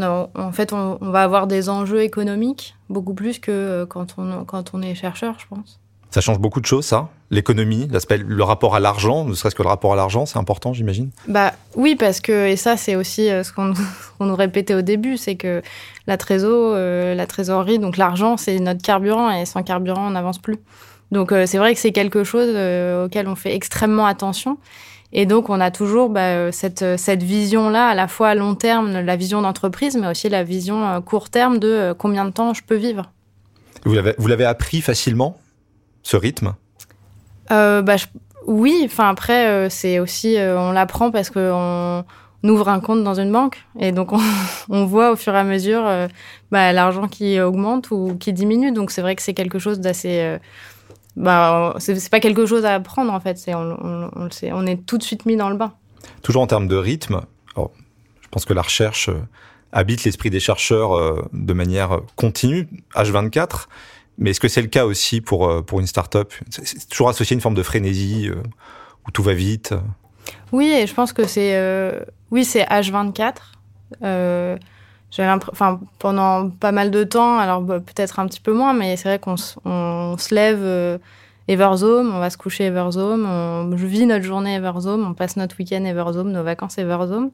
non, 0.00 0.30
en 0.34 0.52
fait, 0.52 0.72
on, 0.72 0.98
on, 1.00 1.10
va 1.10 1.22
avoir 1.22 1.46
des 1.46 1.68
enjeux 1.68 2.02
économiques 2.02 2.74
beaucoup 2.88 3.14
plus 3.14 3.38
que 3.38 3.50
euh, 3.50 3.86
quand 3.86 4.14
on, 4.18 4.44
quand 4.44 4.72
on 4.74 4.82
est 4.82 4.94
chercheur, 4.94 5.36
je 5.38 5.46
pense. 5.46 5.78
Ça 6.10 6.20
change 6.20 6.40
beaucoup 6.40 6.60
de 6.60 6.66
choses, 6.66 6.86
ça 6.86 7.08
L'économie, 7.30 7.86
l'aspect, 7.88 8.18
le 8.18 8.42
rapport 8.42 8.74
à 8.74 8.80
l'argent, 8.80 9.24
ne 9.24 9.34
serait-ce 9.34 9.54
que 9.54 9.62
le 9.62 9.68
rapport 9.68 9.92
à 9.92 9.96
l'argent, 9.96 10.26
c'est 10.26 10.38
important, 10.38 10.72
j'imagine? 10.72 11.10
Bah 11.28 11.52
oui, 11.76 11.94
parce 11.94 12.20
que, 12.20 12.48
et 12.48 12.56
ça, 12.56 12.76
c'est 12.76 12.96
aussi 12.96 13.30
euh, 13.30 13.44
ce 13.44 13.52
qu'on 13.52 13.72
qu 13.72 13.80
nous 14.20 14.34
répétait 14.34 14.74
au 14.74 14.82
début, 14.82 15.16
c'est 15.16 15.36
que 15.36 15.62
la 16.08 16.16
trésor, 16.16 16.72
euh, 16.74 17.14
la 17.14 17.26
trésorerie, 17.26 17.78
donc 17.78 17.96
l'argent, 17.96 18.36
c'est 18.36 18.58
notre 18.58 18.82
carburant, 18.82 19.30
et 19.30 19.46
sans 19.46 19.62
carburant, 19.62 20.08
on 20.08 20.10
n'avance 20.10 20.38
plus. 20.38 20.58
Donc 21.12 21.32
euh, 21.32 21.46
c'est 21.46 21.58
vrai 21.58 21.74
que 21.74 21.80
c'est 21.80 21.92
quelque 21.92 22.24
chose 22.24 22.48
euh, 22.48 23.06
auquel 23.06 23.26
on 23.28 23.34
fait 23.34 23.54
extrêmement 23.54 24.06
attention. 24.06 24.58
Et 25.12 25.26
donc, 25.26 25.50
on 25.50 25.60
a 25.60 25.70
toujours 25.70 26.08
bah, 26.08 26.52
cette, 26.52 26.96
cette 26.96 27.22
vision-là, 27.22 27.88
à 27.88 27.94
la 27.94 28.06
fois 28.06 28.28
à 28.28 28.34
long 28.34 28.54
terme, 28.54 28.92
la 29.00 29.16
vision 29.16 29.42
d'entreprise, 29.42 29.96
mais 29.96 30.06
aussi 30.06 30.28
la 30.28 30.44
vision 30.44 30.84
à 30.84 31.00
court 31.00 31.30
terme 31.30 31.58
de 31.58 31.68
euh, 31.68 31.94
combien 31.94 32.24
de 32.24 32.30
temps 32.30 32.54
je 32.54 32.62
peux 32.62 32.76
vivre. 32.76 33.10
Vous 33.84 34.28
l'avez 34.28 34.44
appris 34.44 34.80
facilement, 34.80 35.38
ce 36.02 36.16
rythme? 36.16 36.54
Euh, 37.50 37.82
bah, 37.82 37.96
je, 37.96 38.06
Oui, 38.46 38.82
enfin 38.84 39.08
après, 39.08 39.46
euh, 39.48 39.68
c'est 39.68 39.98
aussi, 39.98 40.36
euh, 40.36 40.58
on 40.58 40.72
l'apprend 40.72 41.10
parce 41.10 41.30
qu'on 41.30 42.04
on 42.42 42.48
ouvre 42.48 42.68
un 42.68 42.80
compte 42.80 43.02
dans 43.02 43.14
une 43.14 43.32
banque. 43.32 43.64
Et 43.78 43.92
donc, 43.92 44.12
on, 44.12 44.20
on 44.68 44.84
voit 44.86 45.12
au 45.12 45.16
fur 45.16 45.34
et 45.34 45.38
à 45.38 45.44
mesure 45.44 45.86
euh, 45.86 46.08
bah, 46.50 46.72
l'argent 46.72 47.08
qui 47.08 47.40
augmente 47.40 47.90
ou 47.90 48.16
qui 48.18 48.32
diminue. 48.32 48.72
Donc, 48.72 48.90
c'est 48.90 49.02
vrai 49.02 49.16
que 49.16 49.22
c'est 49.22 49.34
quelque 49.34 49.58
chose 49.58 49.80
d'assez 49.80 50.38
bah, 51.20 51.74
c'est 51.78 52.10
pas 52.10 52.20
quelque 52.20 52.46
chose 52.46 52.64
à 52.64 52.74
apprendre 52.74 53.12
en 53.12 53.20
fait. 53.20 53.38
C'est 53.38 53.54
on, 53.54 53.60
on, 53.60 54.10
on, 54.14 54.24
le 54.24 54.30
sait, 54.30 54.50
on 54.52 54.66
est 54.66 54.84
tout 54.86 54.98
de 54.98 55.02
suite 55.02 55.26
mis 55.26 55.36
dans 55.36 55.50
le 55.50 55.56
bain. 55.56 55.72
Toujours 56.22 56.42
en 56.42 56.46
termes 56.46 56.68
de 56.68 56.76
rythme, 56.76 57.22
alors, 57.54 57.70
je 58.20 58.28
pense 58.28 58.44
que 58.44 58.54
la 58.54 58.62
recherche 58.62 59.08
euh, 59.08 59.20
habite 59.72 60.04
l'esprit 60.04 60.30
des 60.30 60.40
chercheurs 60.40 60.96
euh, 60.96 61.28
de 61.32 61.52
manière 61.52 62.00
continue, 62.16 62.68
H24. 62.94 63.66
Mais 64.18 64.30
est-ce 64.30 64.40
que 64.40 64.48
c'est 64.48 64.62
le 64.62 64.68
cas 64.68 64.84
aussi 64.84 65.20
pour 65.20 65.48
euh, 65.48 65.62
pour 65.62 65.80
une 65.80 65.86
start-up? 65.86 66.32
C'est 66.50 66.88
toujours 66.88 67.08
associé 67.08 67.34
à 67.34 67.36
une 67.36 67.40
forme 67.40 67.54
de 67.54 67.62
frénésie 67.62 68.28
euh, 68.28 68.42
où 69.06 69.10
tout 69.10 69.22
va 69.22 69.32
vite. 69.32 69.74
Oui, 70.52 70.68
et 70.68 70.86
je 70.86 70.94
pense 70.94 71.12
que 71.12 71.26
c'est 71.26 71.56
euh, 71.56 72.00
oui, 72.30 72.44
c'est 72.44 72.64
H24. 72.64 73.34
Euh, 74.02 74.56
enfin 75.18 75.80
pendant 75.98 76.50
pas 76.50 76.72
mal 76.72 76.90
de 76.90 77.04
temps 77.04 77.38
alors 77.38 77.60
bah, 77.62 77.80
peut-être 77.80 78.18
un 78.20 78.26
petit 78.26 78.40
peu 78.40 78.52
moins 78.52 78.72
mais 78.72 78.96
c'est 78.96 79.08
vrai 79.08 79.18
qu'on 79.18 79.34
on 79.64 80.16
se 80.16 80.34
lève 80.34 80.60
euh, 80.62 80.98
Everzone 81.48 82.10
on 82.12 82.20
va 82.20 82.30
se 82.30 82.36
coucher 82.36 82.64
Everzone 82.64 83.26
on 83.26 83.68
vit 83.74 84.06
notre 84.06 84.24
journée 84.24 84.54
Everzone 84.54 85.04
on 85.04 85.14
passe 85.14 85.36
notre 85.36 85.56
week-end 85.58 85.84
Everzone 85.84 86.32
nos 86.32 86.44
vacances 86.44 86.78
Everzone 86.78 87.30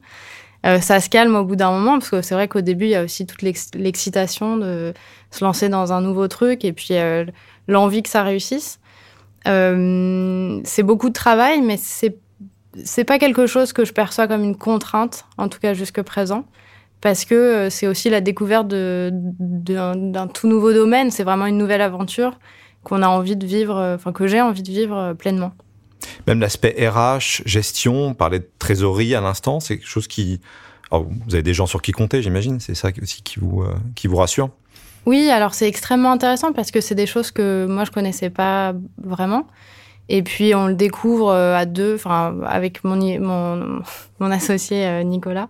euh, 0.65 0.81
ça 0.81 0.99
se 0.99 1.09
calme 1.09 1.35
au 1.35 1.43
bout 1.43 1.55
d'un 1.55 1.71
moment 1.71 1.99
parce 1.99 2.09
que 2.09 2.21
c'est 2.21 2.33
vrai 2.33 2.47
qu'au 2.47 2.61
début 2.61 2.85
il 2.85 2.91
y 2.91 2.95
a 2.95 3.03
aussi 3.03 3.25
toute 3.25 3.41
l'excitation 3.41 4.57
de 4.57 4.93
se 5.29 5.43
lancer 5.43 5.69
dans 5.69 5.93
un 5.93 6.01
nouveau 6.01 6.27
truc 6.27 6.65
et 6.65 6.73
puis 6.73 6.89
euh, 6.91 7.25
l'envie 7.67 8.01
que 8.01 8.09
ça 8.09 8.23
réussisse. 8.23 8.79
Euh, 9.47 10.59
c'est 10.63 10.83
beaucoup 10.83 11.09
de 11.09 11.13
travail 11.13 11.61
mais 11.61 11.77
c'est 11.77 12.17
c'est 12.83 13.05
pas 13.05 13.17
quelque 13.17 13.47
chose 13.47 13.71
que 13.71 13.85
je 13.85 13.93
perçois 13.93 14.27
comme 14.27 14.43
une 14.43 14.57
contrainte 14.57 15.25
en 15.37 15.47
tout 15.47 15.59
cas 15.59 15.73
jusque 15.73 16.01
présent 16.01 16.43
parce 17.01 17.25
que 17.25 17.35
euh, 17.35 17.69
c'est 17.69 17.87
aussi 17.87 18.09
la 18.09 18.21
découverte 18.21 18.67
d'un 18.67 20.27
tout 20.33 20.47
nouveau 20.47 20.73
domaine. 20.73 21.11
C'est 21.11 21.23
vraiment 21.23 21.45
une 21.45 21.57
nouvelle 21.57 21.81
aventure 21.81 22.37
qu'on 22.87 23.01
a 23.01 23.07
envie 23.07 23.35
de 23.35 23.45
vivre, 23.45 23.77
euh, 23.77 23.95
enfin 23.95 24.13
que 24.13 24.27
j'ai 24.27 24.41
envie 24.41 24.63
de 24.63 24.71
vivre 24.71 24.97
euh, 24.97 25.13
pleinement. 25.13 25.51
Même 26.25 26.39
l'aspect 26.39 26.75
RH, 26.87 27.41
gestion, 27.45 28.13
parler 28.13 28.39
de 28.39 28.49
trésorerie 28.59 29.13
à 29.13 29.21
l'instant, 29.21 29.59
c'est 29.59 29.77
quelque 29.77 29.89
chose 29.89 30.07
qui... 30.07 30.39
Alors, 30.89 31.05
vous 31.05 31.33
avez 31.33 31.43
des 31.43 31.53
gens 31.53 31.65
sur 31.65 31.81
qui 31.81 31.91
compter, 31.91 32.21
j'imagine, 32.21 32.61
c'est 32.61 32.75
ça 32.75 32.89
aussi 33.01 33.21
qui 33.23 33.39
vous, 33.41 33.61
euh, 33.61 33.75
qui 33.95 34.07
vous 34.07 34.15
rassure 34.15 34.49
Oui, 35.05 35.29
alors 35.29 35.53
c'est 35.53 35.67
extrêmement 35.67 36.11
intéressant 36.11 36.53
parce 36.53 36.71
que 36.71 36.79
c'est 36.79 36.95
des 36.95 37.07
choses 37.07 37.31
que 37.31 37.65
moi 37.69 37.83
je 37.83 37.91
connaissais 37.91 38.29
pas 38.29 38.73
vraiment. 39.03 39.47
Et 40.07 40.23
puis 40.23 40.55
on 40.55 40.67
le 40.67 40.75
découvre 40.75 41.33
à 41.33 41.65
deux, 41.65 41.95
enfin 41.95 42.37
avec 42.45 42.85
mon, 42.85 42.95
mon, 42.95 43.81
mon 44.21 44.31
associé 44.31 45.03
Nicolas. 45.03 45.49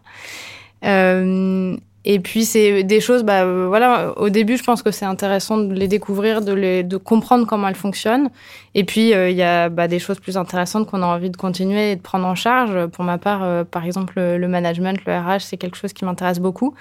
Euh, 0.88 1.75
et 2.10 2.20
puis 2.20 2.46
c'est 2.46 2.84
des 2.84 3.01
choses, 3.01 3.24
bah 3.24 3.44
euh, 3.44 3.65
voilà, 3.67 4.13
au 4.17 4.29
début 4.29 4.56
je 4.56 4.63
pense 4.63 4.82
que 4.82 4.91
c'est 4.91 5.03
intéressant 5.03 5.58
de 5.58 5.74
les 5.74 5.89
découvrir, 5.89 6.41
de, 6.41 6.53
les, 6.53 6.82
de 6.82 6.96
comprendre 6.96 7.46
comment 7.46 7.67
elles 7.67 7.75
fonctionnent. 7.75 8.29
Et 8.75 8.86
puis 8.86 9.13
euh, 9.13 9.29
il 9.29 9.36
y 9.36 9.44
a 9.44 9.67
bah, 9.67 9.89
des 9.89 10.00
choses 10.00 10.22
plus 10.22 10.38
intéressantes 10.38 10.89
qu'on 10.89 11.03
a 11.03 11.06
envie 11.06 11.29
de 11.29 11.36
continuer 11.36 11.91
et 11.91 11.96
de 11.98 12.01
prendre 12.01 12.25
en 12.25 12.34
charge. 12.34 12.88
Pour 12.88 13.03
ma 13.03 13.17
part, 13.17 13.44
euh, 13.44 13.65
par 13.65 13.84
exemple 13.84 14.13
le 14.22 14.48
management, 14.48 14.98
le 15.06 15.17
RH, 15.17 15.41
c'est 15.41 15.58
quelque 15.58 15.75
chose 15.75 15.91
qui 15.91 16.06
m'intéresse 16.06 16.39
beaucoup. 16.39 16.74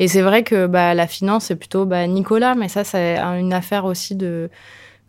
Et 0.00 0.08
c'est 0.08 0.22
vrai 0.22 0.42
que 0.42 0.66
bah, 0.66 0.92
la 0.92 1.06
finance 1.06 1.44
c'est 1.44 1.56
plutôt 1.56 1.84
bah, 1.84 2.04
Nicolas, 2.08 2.56
mais 2.56 2.66
ça 2.66 2.82
c'est 2.82 3.16
une 3.18 3.52
affaire 3.52 3.84
aussi 3.84 4.16
de, 4.16 4.50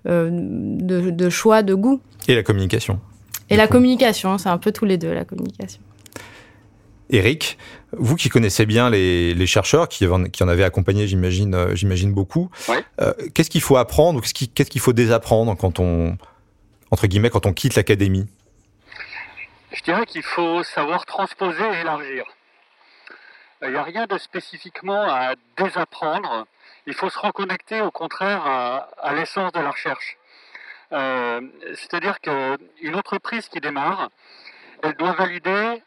euh, 0.08 0.30
de, 0.32 1.10
de 1.10 1.30
choix, 1.32 1.64
de 1.64 1.74
goût. 1.74 2.02
Et 2.28 2.36
la 2.36 2.44
communication. 2.44 3.00
Et 3.50 3.56
la 3.56 3.66
coup. 3.66 3.74
communication, 3.74 4.38
c'est 4.38 4.50
un 4.50 4.60
peu 4.60 4.72
tous 4.72 4.86
les 4.86 5.00
deux 5.00 5.12
la 5.12 5.26
communication. 5.26 5.82
Eric, 7.10 7.58
vous 7.92 8.16
qui 8.16 8.30
connaissez 8.30 8.66
bien 8.66 8.90
les, 8.90 9.34
les 9.34 9.48
chercheurs, 9.48 9.88
qui, 9.88 10.08
qui 10.32 10.44
en 10.44 10.48
avez 10.48 10.64
accompagné, 10.64 11.08
j'imagine, 11.08 11.54
euh, 11.54 11.76
j'imagine 11.76 12.14
beaucoup, 12.14 12.50
euh, 13.00 13.14
qu'est-ce 13.34 13.50
qu'il 13.50 13.62
faut 13.62 13.78
apprendre 13.78 14.20
ou 14.20 14.22
qu'est-ce 14.22 14.70
qu'il 14.70 14.82
qu 14.82 14.84
faut 14.84 14.94
désapprendre 14.94 15.56
quand 15.56 15.80
on, 15.80 16.18
entre 16.92 17.08
guillemets, 17.08 17.30
quand 17.30 17.46
on 17.46 17.54
quitte 17.54 17.76
l'académie? 17.76 18.28
Je 19.72 19.84
dirais 19.84 20.06
qu'il 20.06 20.24
faut 20.24 20.64
savoir 20.64 21.06
transposer 21.06 21.64
et 21.64 21.82
élargir. 21.82 22.26
Il 23.62 23.72
n'y 23.72 23.78
a 23.78 23.84
rien 23.84 24.06
de 24.06 24.18
spécifiquement 24.18 25.04
à 25.04 25.36
désapprendre. 25.58 26.46
Il 26.88 26.94
faut 26.94 27.10
se 27.10 27.20
reconnecter 27.20 27.82
au 27.82 27.92
contraire 27.92 28.46
à, 28.46 28.90
à 29.02 29.14
l'essence 29.14 29.52
de 29.54 29.60
la 29.60 29.72
recherche. 29.72 30.18
Euh, 30.92 31.42
C'est-à-dire 31.74 32.20
qu'une 32.22 32.96
entreprise 32.96 33.48
qui 33.48 33.60
démarre, 33.60 34.10
elle 34.84 34.94
doit 34.94 35.14
valider 35.14 35.82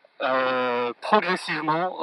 progressivement 1.01 1.99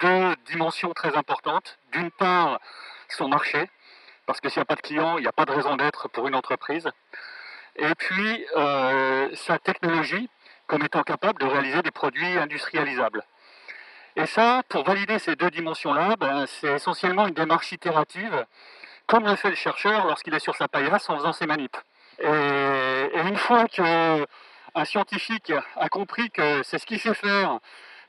deux 0.00 0.36
dimensions 0.46 0.92
très 0.92 1.16
importantes. 1.16 1.78
D'une 1.92 2.10
part, 2.10 2.60
son 3.08 3.28
marché, 3.28 3.70
parce 4.26 4.40
que 4.40 4.48
s'il 4.48 4.60
n'y 4.60 4.62
a 4.62 4.66
pas 4.66 4.76
de 4.76 4.82
clients, 4.82 5.18
il 5.18 5.22
n'y 5.22 5.28
a 5.28 5.32
pas 5.32 5.44
de 5.44 5.52
raison 5.52 5.76
d'être 5.76 6.08
pour 6.08 6.28
une 6.28 6.34
entreprise. 6.34 6.88
Et 7.76 7.94
puis, 7.96 8.46
sa 9.34 9.58
technologie, 9.58 10.28
comme 10.66 10.82
étant 10.82 11.02
capable 11.02 11.40
de 11.40 11.46
réaliser 11.46 11.82
des 11.82 11.90
produits 11.90 12.38
industrialisables. 12.38 13.22
Et 14.16 14.26
ça, 14.26 14.62
pour 14.68 14.84
valider 14.84 15.18
ces 15.18 15.34
deux 15.36 15.50
dimensions-là, 15.50 16.14
ben, 16.18 16.46
c'est 16.46 16.74
essentiellement 16.74 17.26
une 17.26 17.34
démarche 17.34 17.72
itérative, 17.72 18.46
comme 19.06 19.26
le 19.26 19.34
fait 19.36 19.50
le 19.50 19.56
chercheur 19.56 20.06
lorsqu'il 20.06 20.32
est 20.34 20.38
sur 20.38 20.54
sa 20.54 20.68
paillasse 20.68 21.10
en 21.10 21.16
faisant 21.16 21.32
ses 21.32 21.46
manips. 21.46 21.76
Et, 22.20 23.20
une 23.26 23.36
fois 23.36 23.66
qu'un 24.74 24.84
scientifique 24.84 25.52
a 25.76 25.88
compris 25.88 26.30
que 26.30 26.62
c'est 26.62 26.78
ce 26.78 26.86
qu'il 26.86 27.00
sait 27.00 27.14
faire, 27.14 27.58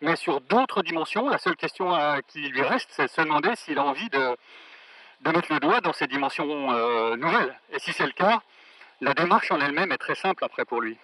mais 0.01 0.15
sur 0.15 0.41
d'autres 0.41 0.81
dimensions, 0.83 1.29
la 1.29 1.37
seule 1.37 1.55
question 1.55 1.95
qui 2.27 2.41
lui 2.49 2.61
reste, 2.61 2.89
c'est 2.91 3.05
de 3.05 3.11
se 3.11 3.21
demander 3.21 3.55
s'il 3.55 3.77
a 3.77 3.83
envie 3.83 4.09
de, 4.09 4.35
mettre 5.25 5.53
le 5.53 5.59
doigt 5.59 5.81
dans 5.81 5.93
ces 5.93 6.07
dimensions 6.07 6.71
euh, 6.71 7.15
nouvelles. 7.15 7.57
Et 7.71 7.79
si 7.79 7.93
c'est 7.93 8.05
le 8.05 8.11
cas, 8.11 8.41
la 9.01 9.13
démarche 9.13 9.51
en 9.51 9.59
elle-même 9.59 9.91
est 9.91 9.97
très 9.97 10.15
simple 10.15 10.43
après 10.43 10.65
pour 10.65 10.81
lui. 10.81 10.97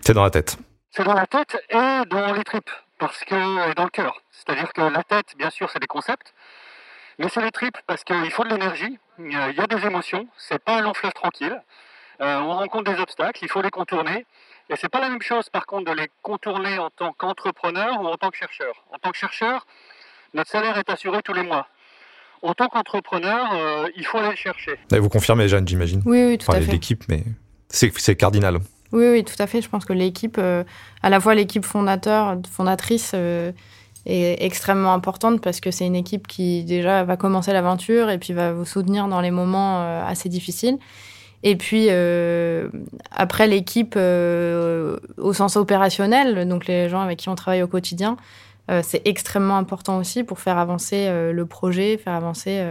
C'est 0.00 0.14
dans 0.14 0.22
la 0.22 0.30
tête. 0.30 0.56
C'est 0.90 1.04
dans 1.04 1.14
la 1.14 1.26
tête 1.26 1.56
et 1.70 2.06
dans 2.08 2.32
les 2.32 2.44
tripes, 2.44 2.70
parce 2.98 3.24
que 3.24 3.74
dans 3.74 3.84
le 3.84 3.90
cœur. 3.90 4.20
C'est-à-dire 4.30 4.72
que 4.72 4.82
la 4.82 5.02
tête, 5.02 5.34
bien 5.36 5.50
sûr, 5.50 5.70
c'est 5.70 5.80
des 5.80 5.88
concepts, 5.88 6.34
mais 7.18 7.28
c'est 7.28 7.42
les 7.42 7.50
tripes 7.50 7.78
parce 7.86 8.04
qu'il 8.04 8.30
faut 8.30 8.44
de 8.44 8.50
l'énergie, 8.50 8.98
il 9.18 9.32
y 9.32 9.60
a 9.60 9.66
des 9.66 9.86
émotions, 9.86 10.26
c'est 10.36 10.62
pas 10.62 10.76
un 10.78 10.82
long 10.82 10.94
fleuve 10.94 11.12
tranquille. 11.12 11.60
Euh, 12.20 12.38
on 12.38 12.54
rencontre 12.54 12.92
des 12.92 13.00
obstacles, 13.00 13.40
il 13.42 13.48
faut 13.48 13.62
les 13.62 13.70
contourner. 13.70 14.26
Et 14.70 14.74
c'est 14.76 14.88
pas 14.88 15.00
la 15.00 15.10
même 15.10 15.22
chose, 15.22 15.50
par 15.50 15.66
contre, 15.66 15.90
de 15.90 15.96
les 15.96 16.08
contourner 16.22 16.78
en 16.78 16.90
tant 16.90 17.12
qu'entrepreneur 17.12 18.00
ou 18.00 18.06
en 18.06 18.16
tant 18.16 18.30
que 18.30 18.36
chercheur. 18.36 18.84
En 18.92 18.98
tant 18.98 19.10
que 19.10 19.18
chercheur, 19.18 19.66
notre 20.32 20.50
salaire 20.50 20.78
est 20.78 20.88
assuré 20.90 21.22
tous 21.22 21.34
les 21.34 21.42
mois. 21.42 21.68
En 22.42 22.54
tant 22.54 22.68
qu'entrepreneur, 22.68 23.52
euh, 23.54 23.88
il 23.96 24.04
faut 24.06 24.18
aller 24.18 24.30
le 24.30 24.36
chercher. 24.36 24.78
vous 24.90 25.08
confirmez, 25.08 25.48
Jeanne, 25.48 25.66
j'imagine. 25.66 26.02
Oui, 26.04 26.24
oui, 26.24 26.38
tout 26.38 26.50
à 26.50 26.60
fait. 26.60 26.72
L'équipe, 26.72 27.04
mais 27.08 27.24
c'est 27.68 28.16
cardinal. 28.16 28.58
Oui, 28.92 29.08
oui, 29.10 29.24
tout 29.24 29.40
à 29.40 29.46
fait. 29.46 29.60
Je 29.60 29.68
pense 29.68 29.84
que 29.84 29.92
l'équipe, 29.92 30.36
euh, 30.38 30.62
à 31.02 31.10
la 31.10 31.20
fois 31.20 31.34
l'équipe 31.34 31.64
fondateur, 31.64 32.38
fondatrice, 32.50 33.12
euh, 33.14 33.50
est 34.06 34.44
extrêmement 34.44 34.92
importante 34.92 35.40
parce 35.40 35.60
que 35.60 35.70
c'est 35.70 35.86
une 35.86 35.96
équipe 35.96 36.26
qui 36.26 36.62
déjà 36.64 37.04
va 37.04 37.16
commencer 37.16 37.52
l'aventure 37.52 38.10
et 38.10 38.18
puis 38.18 38.32
va 38.32 38.52
vous 38.52 38.64
soutenir 38.64 39.08
dans 39.08 39.20
les 39.20 39.30
moments 39.30 39.82
euh, 39.82 40.04
assez 40.06 40.28
difficiles. 40.28 40.78
Et 41.44 41.56
puis 41.56 41.88
après 43.12 43.46
l'équipe 43.46 43.96
au 43.96 45.32
sens 45.32 45.56
opérationnel, 45.56 46.48
donc 46.48 46.66
les 46.66 46.88
gens 46.88 47.00
avec 47.00 47.18
qui 47.18 47.28
on 47.28 47.36
travaille 47.36 47.62
au 47.62 47.68
quotidien, 47.68 48.16
c'est 48.82 49.02
extrêmement 49.04 49.58
important 49.58 49.98
aussi 49.98 50.24
pour 50.24 50.40
faire 50.40 50.58
avancer 50.58 51.06
le 51.32 51.44
projet, 51.44 51.98
faire 51.98 52.14
avancer 52.14 52.64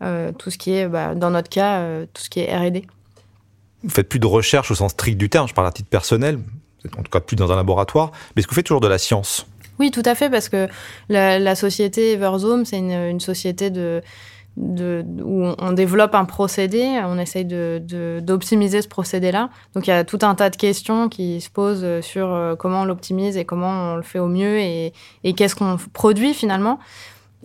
tout 0.00 0.50
ce 0.50 0.58
qui 0.58 0.72
est, 0.72 0.88
bah, 0.88 1.14
dans 1.14 1.30
notre 1.30 1.50
cas, 1.50 1.82
tout 2.14 2.22
ce 2.22 2.30
qui 2.30 2.40
est 2.40 2.56
R&D 2.56 2.86
vous 3.82 3.90
faites 3.90 4.08
plus 4.08 4.18
de 4.18 4.26
recherche 4.26 4.70
au 4.70 4.74
sens 4.74 4.92
strict 4.92 5.18
du 5.18 5.28
terme, 5.28 5.48
je 5.48 5.54
parle 5.54 5.68
à 5.68 5.72
titre 5.72 5.88
personnel, 5.88 6.38
en 6.96 7.02
tout 7.02 7.10
cas 7.10 7.20
plus 7.20 7.36
dans 7.36 7.52
un 7.52 7.56
laboratoire, 7.56 8.10
mais 8.34 8.40
est-ce 8.40 8.46
que 8.46 8.52
vous 8.52 8.56
faites 8.56 8.66
toujours 8.66 8.80
de 8.80 8.88
la 8.88 8.98
science? 8.98 9.46
Oui, 9.78 9.92
tout 9.92 10.02
à 10.04 10.14
fait, 10.16 10.28
parce 10.28 10.48
que 10.48 10.68
la, 11.08 11.54
société 11.54 12.12
Everzome, 12.12 12.64
c'est 12.64 12.78
une, 12.78 13.20
société 13.20 13.70
de, 13.70 14.02
où 14.58 15.54
on 15.58 15.72
développe 15.72 16.14
un 16.14 16.24
procédé, 16.24 17.00
on 17.04 17.18
essaye 17.18 17.44
d'optimiser 17.44 18.82
ce 18.82 18.88
procédé-là. 18.88 19.50
Donc 19.74 19.86
il 19.86 19.90
y 19.90 19.92
a 19.92 20.04
tout 20.04 20.18
un 20.22 20.34
tas 20.34 20.50
de 20.50 20.56
questions 20.56 21.08
qui 21.08 21.40
se 21.40 21.50
posent 21.50 22.00
sur 22.00 22.32
euh, 22.32 22.56
comment 22.56 22.82
on 22.82 22.84
l'optimise 22.84 23.36
et 23.36 23.44
comment 23.44 23.92
on 23.92 23.96
le 23.96 24.02
fait 24.02 24.18
au 24.18 24.28
mieux 24.28 24.58
et, 24.58 24.92
qu'est-ce 25.36 25.54
qu'on 25.54 25.76
produit 25.92 26.34
finalement. 26.34 26.78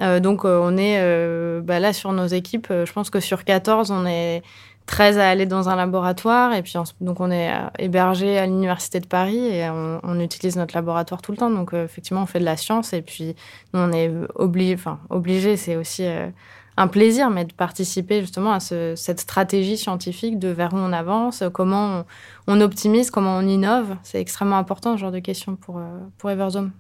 Euh, 0.02 0.20
donc 0.20 0.44
euh, 0.44 0.60
on 0.62 0.76
est 0.78 1.62
bah 1.62 1.80
là 1.80 1.94
sur 1.94 2.12
nos 2.14 2.26
équipes, 2.26 2.68
je 2.70 2.92
pense 2.92 3.10
que 3.10 3.20
sur 3.20 3.44
14, 3.44 3.92
on 3.92 4.06
est 4.06 4.42
13 4.86 5.18
à 5.18 5.30
aller 5.30 5.46
dans 5.46 5.70
un 5.70 5.76
laboratoire. 5.76 6.54
Et 6.54 6.62
puis, 6.62 6.74
donc, 7.02 7.20
on 7.20 7.32
est 7.32 7.52
euh, 7.52 7.68
hébergé 7.80 8.38
à 8.38 8.46
l'Université 8.46 9.00
de 9.00 9.08
Paris 9.08 9.38
et 9.38 9.70
on, 9.70 10.20
utilise 10.20 10.56
notre 10.56 10.76
laboratoire 10.76 11.22
tout 11.22 11.32
le 11.32 11.38
temps. 11.38 11.50
Donc, 11.50 11.74
euh, 11.74 11.86
effectivement, 11.86 12.24
on 12.24 12.26
fait 12.26 12.40
de 12.40 12.46
la 12.46 12.58
science. 12.58 12.94
Et 12.94 13.02
puis, 13.02 13.36
on 13.74 13.92
est 13.92 14.12
obligé, 14.36 14.76
enfin, 14.76 15.00
obligé, 15.10 15.58
c'est 15.58 15.76
aussi 15.76 16.06
euh, 16.06 16.30
un 16.78 16.88
plaisir, 16.88 17.30
mais 17.30 17.46
de 17.46 17.54
participer 17.54 18.22
justement 18.22 18.54
à 18.54 18.60
cette 18.60 19.20
stratégie 19.20 19.78
scientifique 19.78 20.40
de 20.40 20.50
vers 20.50 20.74
où 20.74 20.78
on 20.78 20.94
avance, 20.94 21.44
comment 21.54 22.04
on, 22.48 22.62
optimise, 22.62 23.12
comment 23.12 23.38
on 23.38 23.48
innove. 23.48 23.96
C'est 24.04 24.20
extrêmement 24.20 24.58
important, 24.58 24.96
ce 24.96 25.02
genre 25.02 25.12
de 25.12 25.20
questions 25.20 25.56
pour, 25.56 25.80
pour 26.18 26.32
Everzome. 26.32 26.72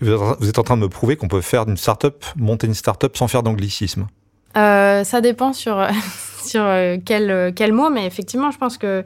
Vous 0.00 0.48
êtes 0.48 0.58
en 0.58 0.62
train 0.62 0.76
de 0.76 0.82
me 0.82 0.88
prouver 0.88 1.16
qu'on 1.16 1.28
peut 1.28 1.40
faire 1.40 1.66
d'une 1.66 1.76
start-up, 1.76 2.24
monter 2.36 2.66
une 2.66 2.74
start-up 2.74 3.16
sans 3.16 3.28
faire 3.28 3.42
d'anglicisme 3.42 4.06
Ça 4.54 5.20
dépend 5.20 5.52
sur 5.52 5.84
sur 6.44 6.62
euh, 6.62 6.96
quel, 7.04 7.30
euh, 7.30 7.50
quel 7.54 7.72
mot, 7.72 7.90
mais 7.90 8.06
effectivement, 8.06 8.50
je 8.50 8.58
pense 8.58 8.78
que 8.78 9.04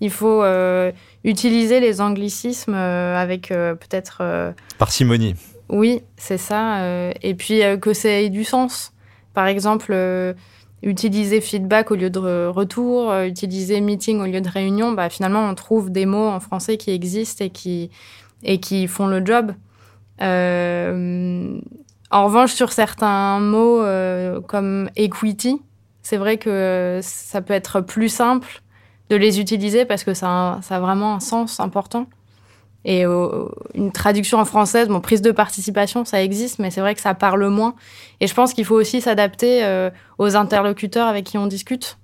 il 0.00 0.10
faut 0.10 0.42
euh, 0.44 0.92
utiliser 1.24 1.80
les 1.80 2.00
anglicismes 2.00 2.74
avec 2.74 3.48
peut-être. 3.48 4.54
Parcimonie. 4.78 5.34
Oui, 5.68 6.02
c'est 6.16 6.38
ça. 6.38 7.10
et 7.20 7.34
puis 7.34 7.62
que 7.82 7.92
ça 7.92 8.08
ait 8.08 8.28
du 8.28 8.44
sens. 8.44 8.92
Par 9.38 9.46
exemple, 9.46 9.94
utiliser 10.82 11.40
feedback 11.40 11.92
au 11.92 11.94
lieu 11.94 12.10
de 12.10 12.48
retour, 12.48 13.14
utiliser 13.20 13.80
meeting 13.80 14.20
au 14.20 14.24
lieu 14.24 14.40
de 14.40 14.48
réunion. 14.48 14.90
Bah, 14.90 15.10
finalement, 15.10 15.48
on 15.48 15.54
trouve 15.54 15.92
des 15.92 16.06
mots 16.06 16.26
en 16.26 16.40
français 16.40 16.76
qui 16.76 16.90
existent 16.90 17.44
et 17.44 17.50
qui, 17.50 17.88
et 18.42 18.58
qui 18.58 18.88
font 18.88 19.06
le 19.06 19.24
job. 19.24 19.52
en 20.20 21.60
revanche, 22.10 22.52
sur 22.52 22.72
certains 22.72 23.38
mots 23.38 23.84
comme 24.48 24.90
equity, 24.96 25.62
c'est 26.02 26.16
vrai 26.16 26.38
que 26.38 26.98
ça 27.00 27.40
peut 27.40 27.54
être 27.54 27.80
plus 27.80 28.08
simple 28.08 28.62
de 29.08 29.14
les 29.14 29.38
utiliser 29.38 29.84
parce 29.84 30.02
que 30.02 30.14
ça 30.14 30.58
a, 30.68 30.80
vraiment 30.80 31.14
un 31.14 31.20
sens 31.20 31.60
important. 31.60 32.08
Et 32.84 33.02
une 33.02 33.92
traduction 33.92 34.38
en 34.38 34.44
française, 34.44 34.88
bon, 34.88 35.00
prise 35.00 35.20
de 35.20 35.32
participation, 35.32 36.04
ça 36.04 36.22
existe, 36.22 36.58
mais 36.58 36.70
c'est 36.70 36.80
vrai 36.80 36.94
que 36.94 37.00
ça 37.00 37.12
parle 37.12 37.46
moins. 37.48 37.74
Et 38.20 38.26
je 38.26 38.34
pense 38.34 38.54
qu'il 38.54 38.64
faut 38.64 38.76
aussi 38.76 39.00
s'adapter 39.00 39.64
euh, 39.64 39.90
aux 40.18 40.36
interlocuteurs 40.36 41.08
avec 41.08 41.24
qui 41.24 41.38
on 41.38 41.46
discute 41.46 41.98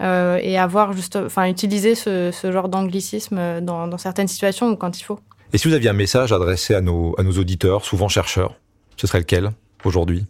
euh, 0.00 0.38
et 0.42 0.58
avoir 0.58 0.92
juste, 0.92 1.16
enfin, 1.16 1.48
utiliser 1.48 1.94
ce, 1.94 2.32
genre 2.52 2.68
d'anglicisme 2.68 3.60
dans, 3.60 3.86
dans, 3.86 3.98
certaines 3.98 4.28
situations 4.28 4.68
ou 4.68 4.76
quand 4.76 4.98
il 4.98 5.04
faut. 5.04 5.20
Et 5.52 5.58
si 5.58 5.68
vous 5.68 5.74
aviez 5.74 5.88
un 5.88 5.94
message 5.94 6.32
adressé 6.32 6.74
à 6.74 6.80
nos, 6.80 7.14
à 7.18 7.22
nos 7.22 7.32
auditeurs, 7.32 7.84
souvent 7.84 8.08
chercheurs, 8.08 8.54
ce 8.96 9.06
serait 9.06 9.20
lequel 9.20 9.50
aujourd'hui? 9.84 10.26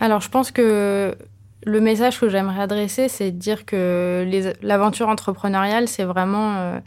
Alors, 0.00 0.20
je 0.20 0.28
pense 0.28 0.50
que 0.50 1.16
le 1.64 1.80
message 1.80 2.20
que 2.20 2.28
j'aimerais 2.28 2.60
adresser, 2.60 3.08
c'est 3.08 3.30
de 3.30 3.36
dire 3.36 3.64
que 3.64 4.26
l'aventure 4.62 5.08
entrepreneuriale, 5.08 5.88
c'est 5.88 6.04
vraiment 6.04 6.56
euh, 6.56 6.78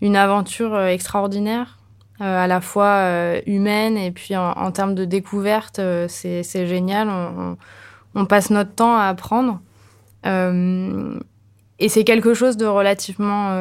une 0.00 0.16
aventure 0.16 0.74
euh, 0.74 0.88
extraordinaire, 0.88 1.78
euh, 2.20 2.44
à 2.44 2.46
la 2.46 2.60
fois 2.60 3.04
humaine 3.46 3.96
et 3.96 4.10
puis 4.10 4.36
en, 4.36 4.72
termes 4.72 4.94
de 4.94 5.04
découverte, 5.04 5.80
c'est 6.08 6.66
génial. 6.66 7.08
On, 8.14 8.26
passe 8.26 8.50
notre 8.50 8.74
temps 8.74 8.96
à 8.96 9.04
apprendre. 9.04 9.60
et 10.24 11.88
c'est 11.88 12.02
quelque 12.02 12.34
chose 12.34 12.56
de 12.56 12.66
relativement 12.66 13.56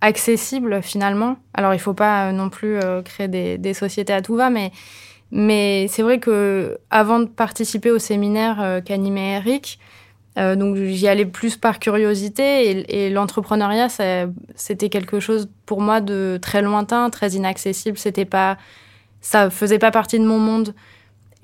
accessible 0.00 0.80
finalement. 0.80 1.38
Alors 1.54 1.72
il 1.72 1.78
ne 1.78 1.82
faut 1.82 1.94
pas 1.94 2.30
non 2.30 2.50
plus 2.50 2.78
créer 3.04 3.26
des, 3.26 3.74
sociétés 3.74 4.12
à 4.12 4.22
tout 4.22 4.36
va, 4.36 4.48
mais 4.48 4.70
mais 5.32 5.86
c'est 5.88 6.02
vrai 6.02 6.20
que 6.20 6.78
avant 6.90 7.18
de 7.18 7.24
participer 7.24 7.90
au 7.90 7.98
séminaire 7.98 8.60
euh, 8.60 8.80
qu'animait 8.82 9.36
Eric, 9.36 9.78
euh, 10.38 10.56
donc 10.56 10.76
j'y 10.76 11.08
allais 11.08 11.26
plus 11.26 11.56
par 11.56 11.78
curiosité 11.78 12.86
et, 12.88 13.10
l'entrepreneuriat 13.10 13.88
c'était 14.54 14.88
quelque 14.88 15.20
chose 15.20 15.48
pour 15.66 15.80
moi 15.80 16.00
de 16.00 16.38
très 16.40 16.62
lointain, 16.62 17.10
très 17.10 17.32
inaccessible. 17.32 17.98
C'était 17.98 18.24
pas, 18.24 18.56
ça 19.20 19.50
faisait 19.50 19.78
pas 19.78 19.90
partie 19.90 20.18
de 20.18 20.24
mon 20.24 20.38
monde. 20.38 20.74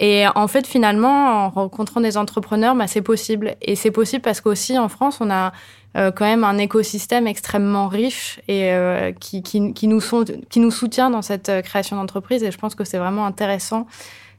Et 0.00 0.26
en 0.36 0.46
fait, 0.46 0.66
finalement, 0.66 1.46
en 1.46 1.50
rencontrant 1.50 2.00
des 2.00 2.16
entrepreneurs, 2.16 2.76
bah, 2.76 2.86
c'est 2.86 3.02
possible. 3.02 3.56
Et 3.60 3.74
c'est 3.74 3.90
possible 3.90 4.22
parce 4.22 4.40
qu'aussi 4.40 4.78
en 4.78 4.88
France, 4.88 5.18
on 5.20 5.28
a 5.28 5.52
euh, 5.96 6.12
quand 6.12 6.24
même 6.24 6.44
un 6.44 6.56
écosystème 6.56 7.26
extrêmement 7.26 7.88
riche 7.88 8.40
et 8.46 8.72
euh, 8.72 9.10
qui, 9.12 9.42
nous 9.88 10.70
soutient 10.70 11.10
dans 11.10 11.22
cette 11.22 11.50
création 11.64 11.96
d'entreprise. 11.96 12.44
Et 12.44 12.52
je 12.52 12.58
pense 12.58 12.76
que 12.76 12.84
c'est 12.84 12.98
vraiment 12.98 13.26
intéressant 13.26 13.86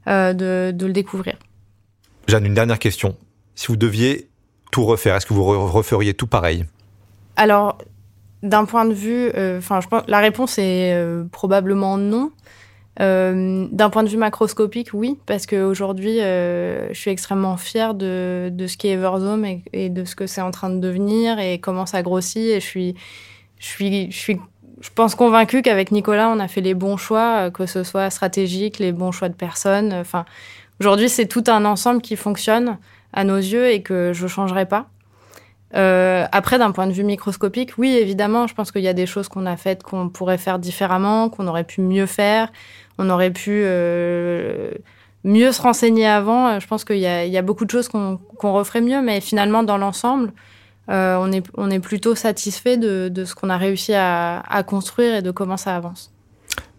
de, 0.07 0.71
de, 0.71 0.85
le 0.88 0.93
découvrir. 0.93 1.35
Jeanne, 2.27 2.45
une 2.45 2.55
dernière 2.55 2.79
question. 2.79 3.15
Si 3.53 3.67
vous 3.67 3.75
deviez 3.75 4.29
tout 4.71 4.86
refaire, 4.86 5.15
est-ce 5.15 5.25
que 5.25 5.34
vous 5.34 5.43
referiez 5.67 6.13
tout 6.13 6.27
pareil? 6.27 6.65
Alors, 7.36 7.77
d'un 8.43 8.65
point 8.65 8.86
de 8.86 8.93
vue, 8.93 9.29
enfin, 9.58 9.82
je 9.82 9.88
pense, 9.88 10.03
la 10.08 10.19
réponse 10.19 10.58
est 10.58 10.95
probablement 11.32 11.97
non. 11.97 12.32
Euh, 13.01 13.67
d'un 13.71 13.89
point 13.89 14.03
de 14.03 14.10
vue 14.10 14.17
macroscopique, 14.17 14.89
oui, 14.93 15.17
parce 15.25 15.45
qu'aujourd'hui, 15.45 16.19
euh, 16.19 16.89
je 16.93 16.99
suis 16.99 17.12
extrêmement 17.12 17.55
fière 17.55 17.93
de, 17.93 18.51
ce 18.67 18.75
qu'est 18.75 18.89
Everzome 18.89 19.45
et, 19.45 19.63
et, 19.71 19.89
de 19.89 20.03
ce 20.03 20.15
que 20.15 20.27
c'est 20.27 20.41
en 20.41 20.51
train 20.51 20.69
de 20.69 20.79
devenir 20.79 21.39
et 21.39 21.60
comment 21.60 21.86
ça 21.86 22.01
grossit. 22.01 22.43
Et 22.43 22.60
je 22.60 22.65
suis, 22.65 22.95
je 23.58 23.65
suis, 23.65 24.12
je 24.12 24.17
suis 24.17 24.39
je 24.82 24.89
pense 24.93 25.15
convaincu 25.15 25.62
qu'avec 25.62 25.91
Nicolas, 25.91 26.29
on 26.29 26.39
a 26.39 26.47
fait 26.47 26.62
les 26.62 26.73
bons 26.73 26.97
choix, 26.97 27.51
que 27.51 27.65
ce 27.65 27.84
soit 27.84 28.10
stratégique, 28.10 28.79
les 28.79 28.93
bons 28.93 29.12
choix 29.12 29.27
de 29.27 29.34
personnes. 29.34 29.93
Enfin, 29.93 30.25
aujourd'hui, 30.79 31.10
c'est 31.10 31.25
tout 31.25 31.43
un 31.47 31.65
ensemble 31.65 32.01
qui 32.01 32.15
fonctionne 32.15 32.77
à 33.13 33.23
nos 33.23 33.37
yeux 33.37 33.69
et 33.69 33.81
que 33.81 34.11
je 34.13 34.27
changerai 34.27 34.65
pas. 34.65 34.89
Euh, 35.75 36.25
après, 36.31 36.57
d'un 36.57 36.71
point 36.71 36.87
de 36.87 36.93
vue 36.93 37.03
microscopique, 37.03 37.77
oui, 37.77 37.95
évidemment, 37.95 38.47
je 38.47 38.55
pense 38.55 38.71
qu'il 38.71 38.81
y 38.81 38.87
a 38.87 38.93
des 38.93 39.05
choses 39.05 39.27
qu'on 39.27 39.45
a 39.45 39.55
faites 39.55 39.83
qu'on 39.83 40.09
pourrait 40.09 40.37
faire 40.37 40.59
différemment, 40.59 41.29
qu'on 41.29 41.47
aurait 41.47 41.63
pu 41.63 41.81
mieux 41.81 42.07
faire, 42.07 42.51
on 42.97 43.09
aurait 43.09 43.31
pu 43.31 43.61
euh, 43.63 44.71
mieux 45.23 45.51
se 45.51 45.61
renseigner 45.61 46.07
avant. 46.07 46.59
Je 46.59 46.67
pense 46.67 46.85
qu'il 46.85 46.97
y, 46.97 47.07
a 47.07 47.41
beaucoup 47.41 47.65
de 47.65 47.71
choses 47.71 47.87
qu'on 47.87 48.19
referait 48.41 48.81
mieux, 48.81 49.01
mais 49.01 49.21
finalement, 49.21 49.63
dans 49.63 49.77
l'ensemble, 49.77 50.31
euh, 50.89 51.17
on, 51.55 51.69
est, 51.69 51.79
plutôt 51.79 52.15
satisfait 52.15 52.77
de, 52.77 53.09
de 53.09 53.25
ce 53.25 53.35
qu'on 53.35 53.49
a 53.51 53.57
réussi 53.57 53.93
à, 53.93 54.39
à 54.39 54.63
construire 54.63 55.15
et 55.15 55.21
de 55.21 55.29
comment 55.29 55.57
ça 55.57 55.75
avance. 55.75 56.11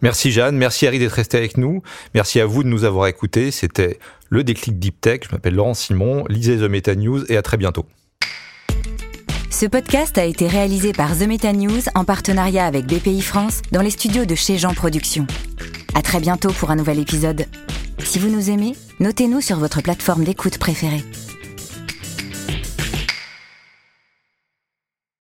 Merci 0.01 0.31
Jeanne, 0.31 0.57
merci 0.57 0.87
Harry 0.87 0.99
d'être 0.99 1.11
resté 1.11 1.37
avec 1.37 1.57
nous. 1.57 1.83
Merci 2.15 2.39
à 2.39 2.45
vous 2.45 2.63
de 2.63 2.67
nous 2.67 2.83
avoir 2.83 3.07
écoutés. 3.07 3.51
C'était 3.51 3.99
le 4.29 4.43
déclic 4.43 4.79
Deep 4.79 4.99
Tech. 4.99 5.21
Je 5.27 5.31
m'appelle 5.31 5.55
Laurent 5.55 5.73
Simon. 5.73 6.25
Lisez 6.27 6.57
The 6.57 6.69
Meta 6.69 6.95
News 6.95 7.23
et 7.29 7.37
à 7.37 7.41
très 7.41 7.57
bientôt. 7.57 7.85
Ce 9.49 9.67
podcast 9.67 10.17
a 10.17 10.25
été 10.25 10.47
réalisé 10.47 10.91
par 10.91 11.15
The 11.15 11.27
Meta 11.27 11.53
News 11.53 11.81
en 11.93 12.03
partenariat 12.03 12.65
avec 12.65 12.85
BPI 12.85 13.21
France 13.21 13.61
dans 13.71 13.81
les 13.81 13.91
studios 13.91 14.25
de 14.25 14.33
chez 14.33 14.57
Jean 14.57 14.73
Productions. 14.73 15.27
À 15.93 16.01
très 16.01 16.19
bientôt 16.19 16.51
pour 16.51 16.71
un 16.71 16.75
nouvel 16.75 16.97
épisode. 16.97 17.45
Si 18.03 18.17
vous 18.17 18.29
nous 18.29 18.49
aimez, 18.49 18.73
notez-nous 18.99 19.41
sur 19.41 19.57
votre 19.57 19.81
plateforme 19.81 20.23
d'écoute 20.23 20.57
préférée. 20.57 21.03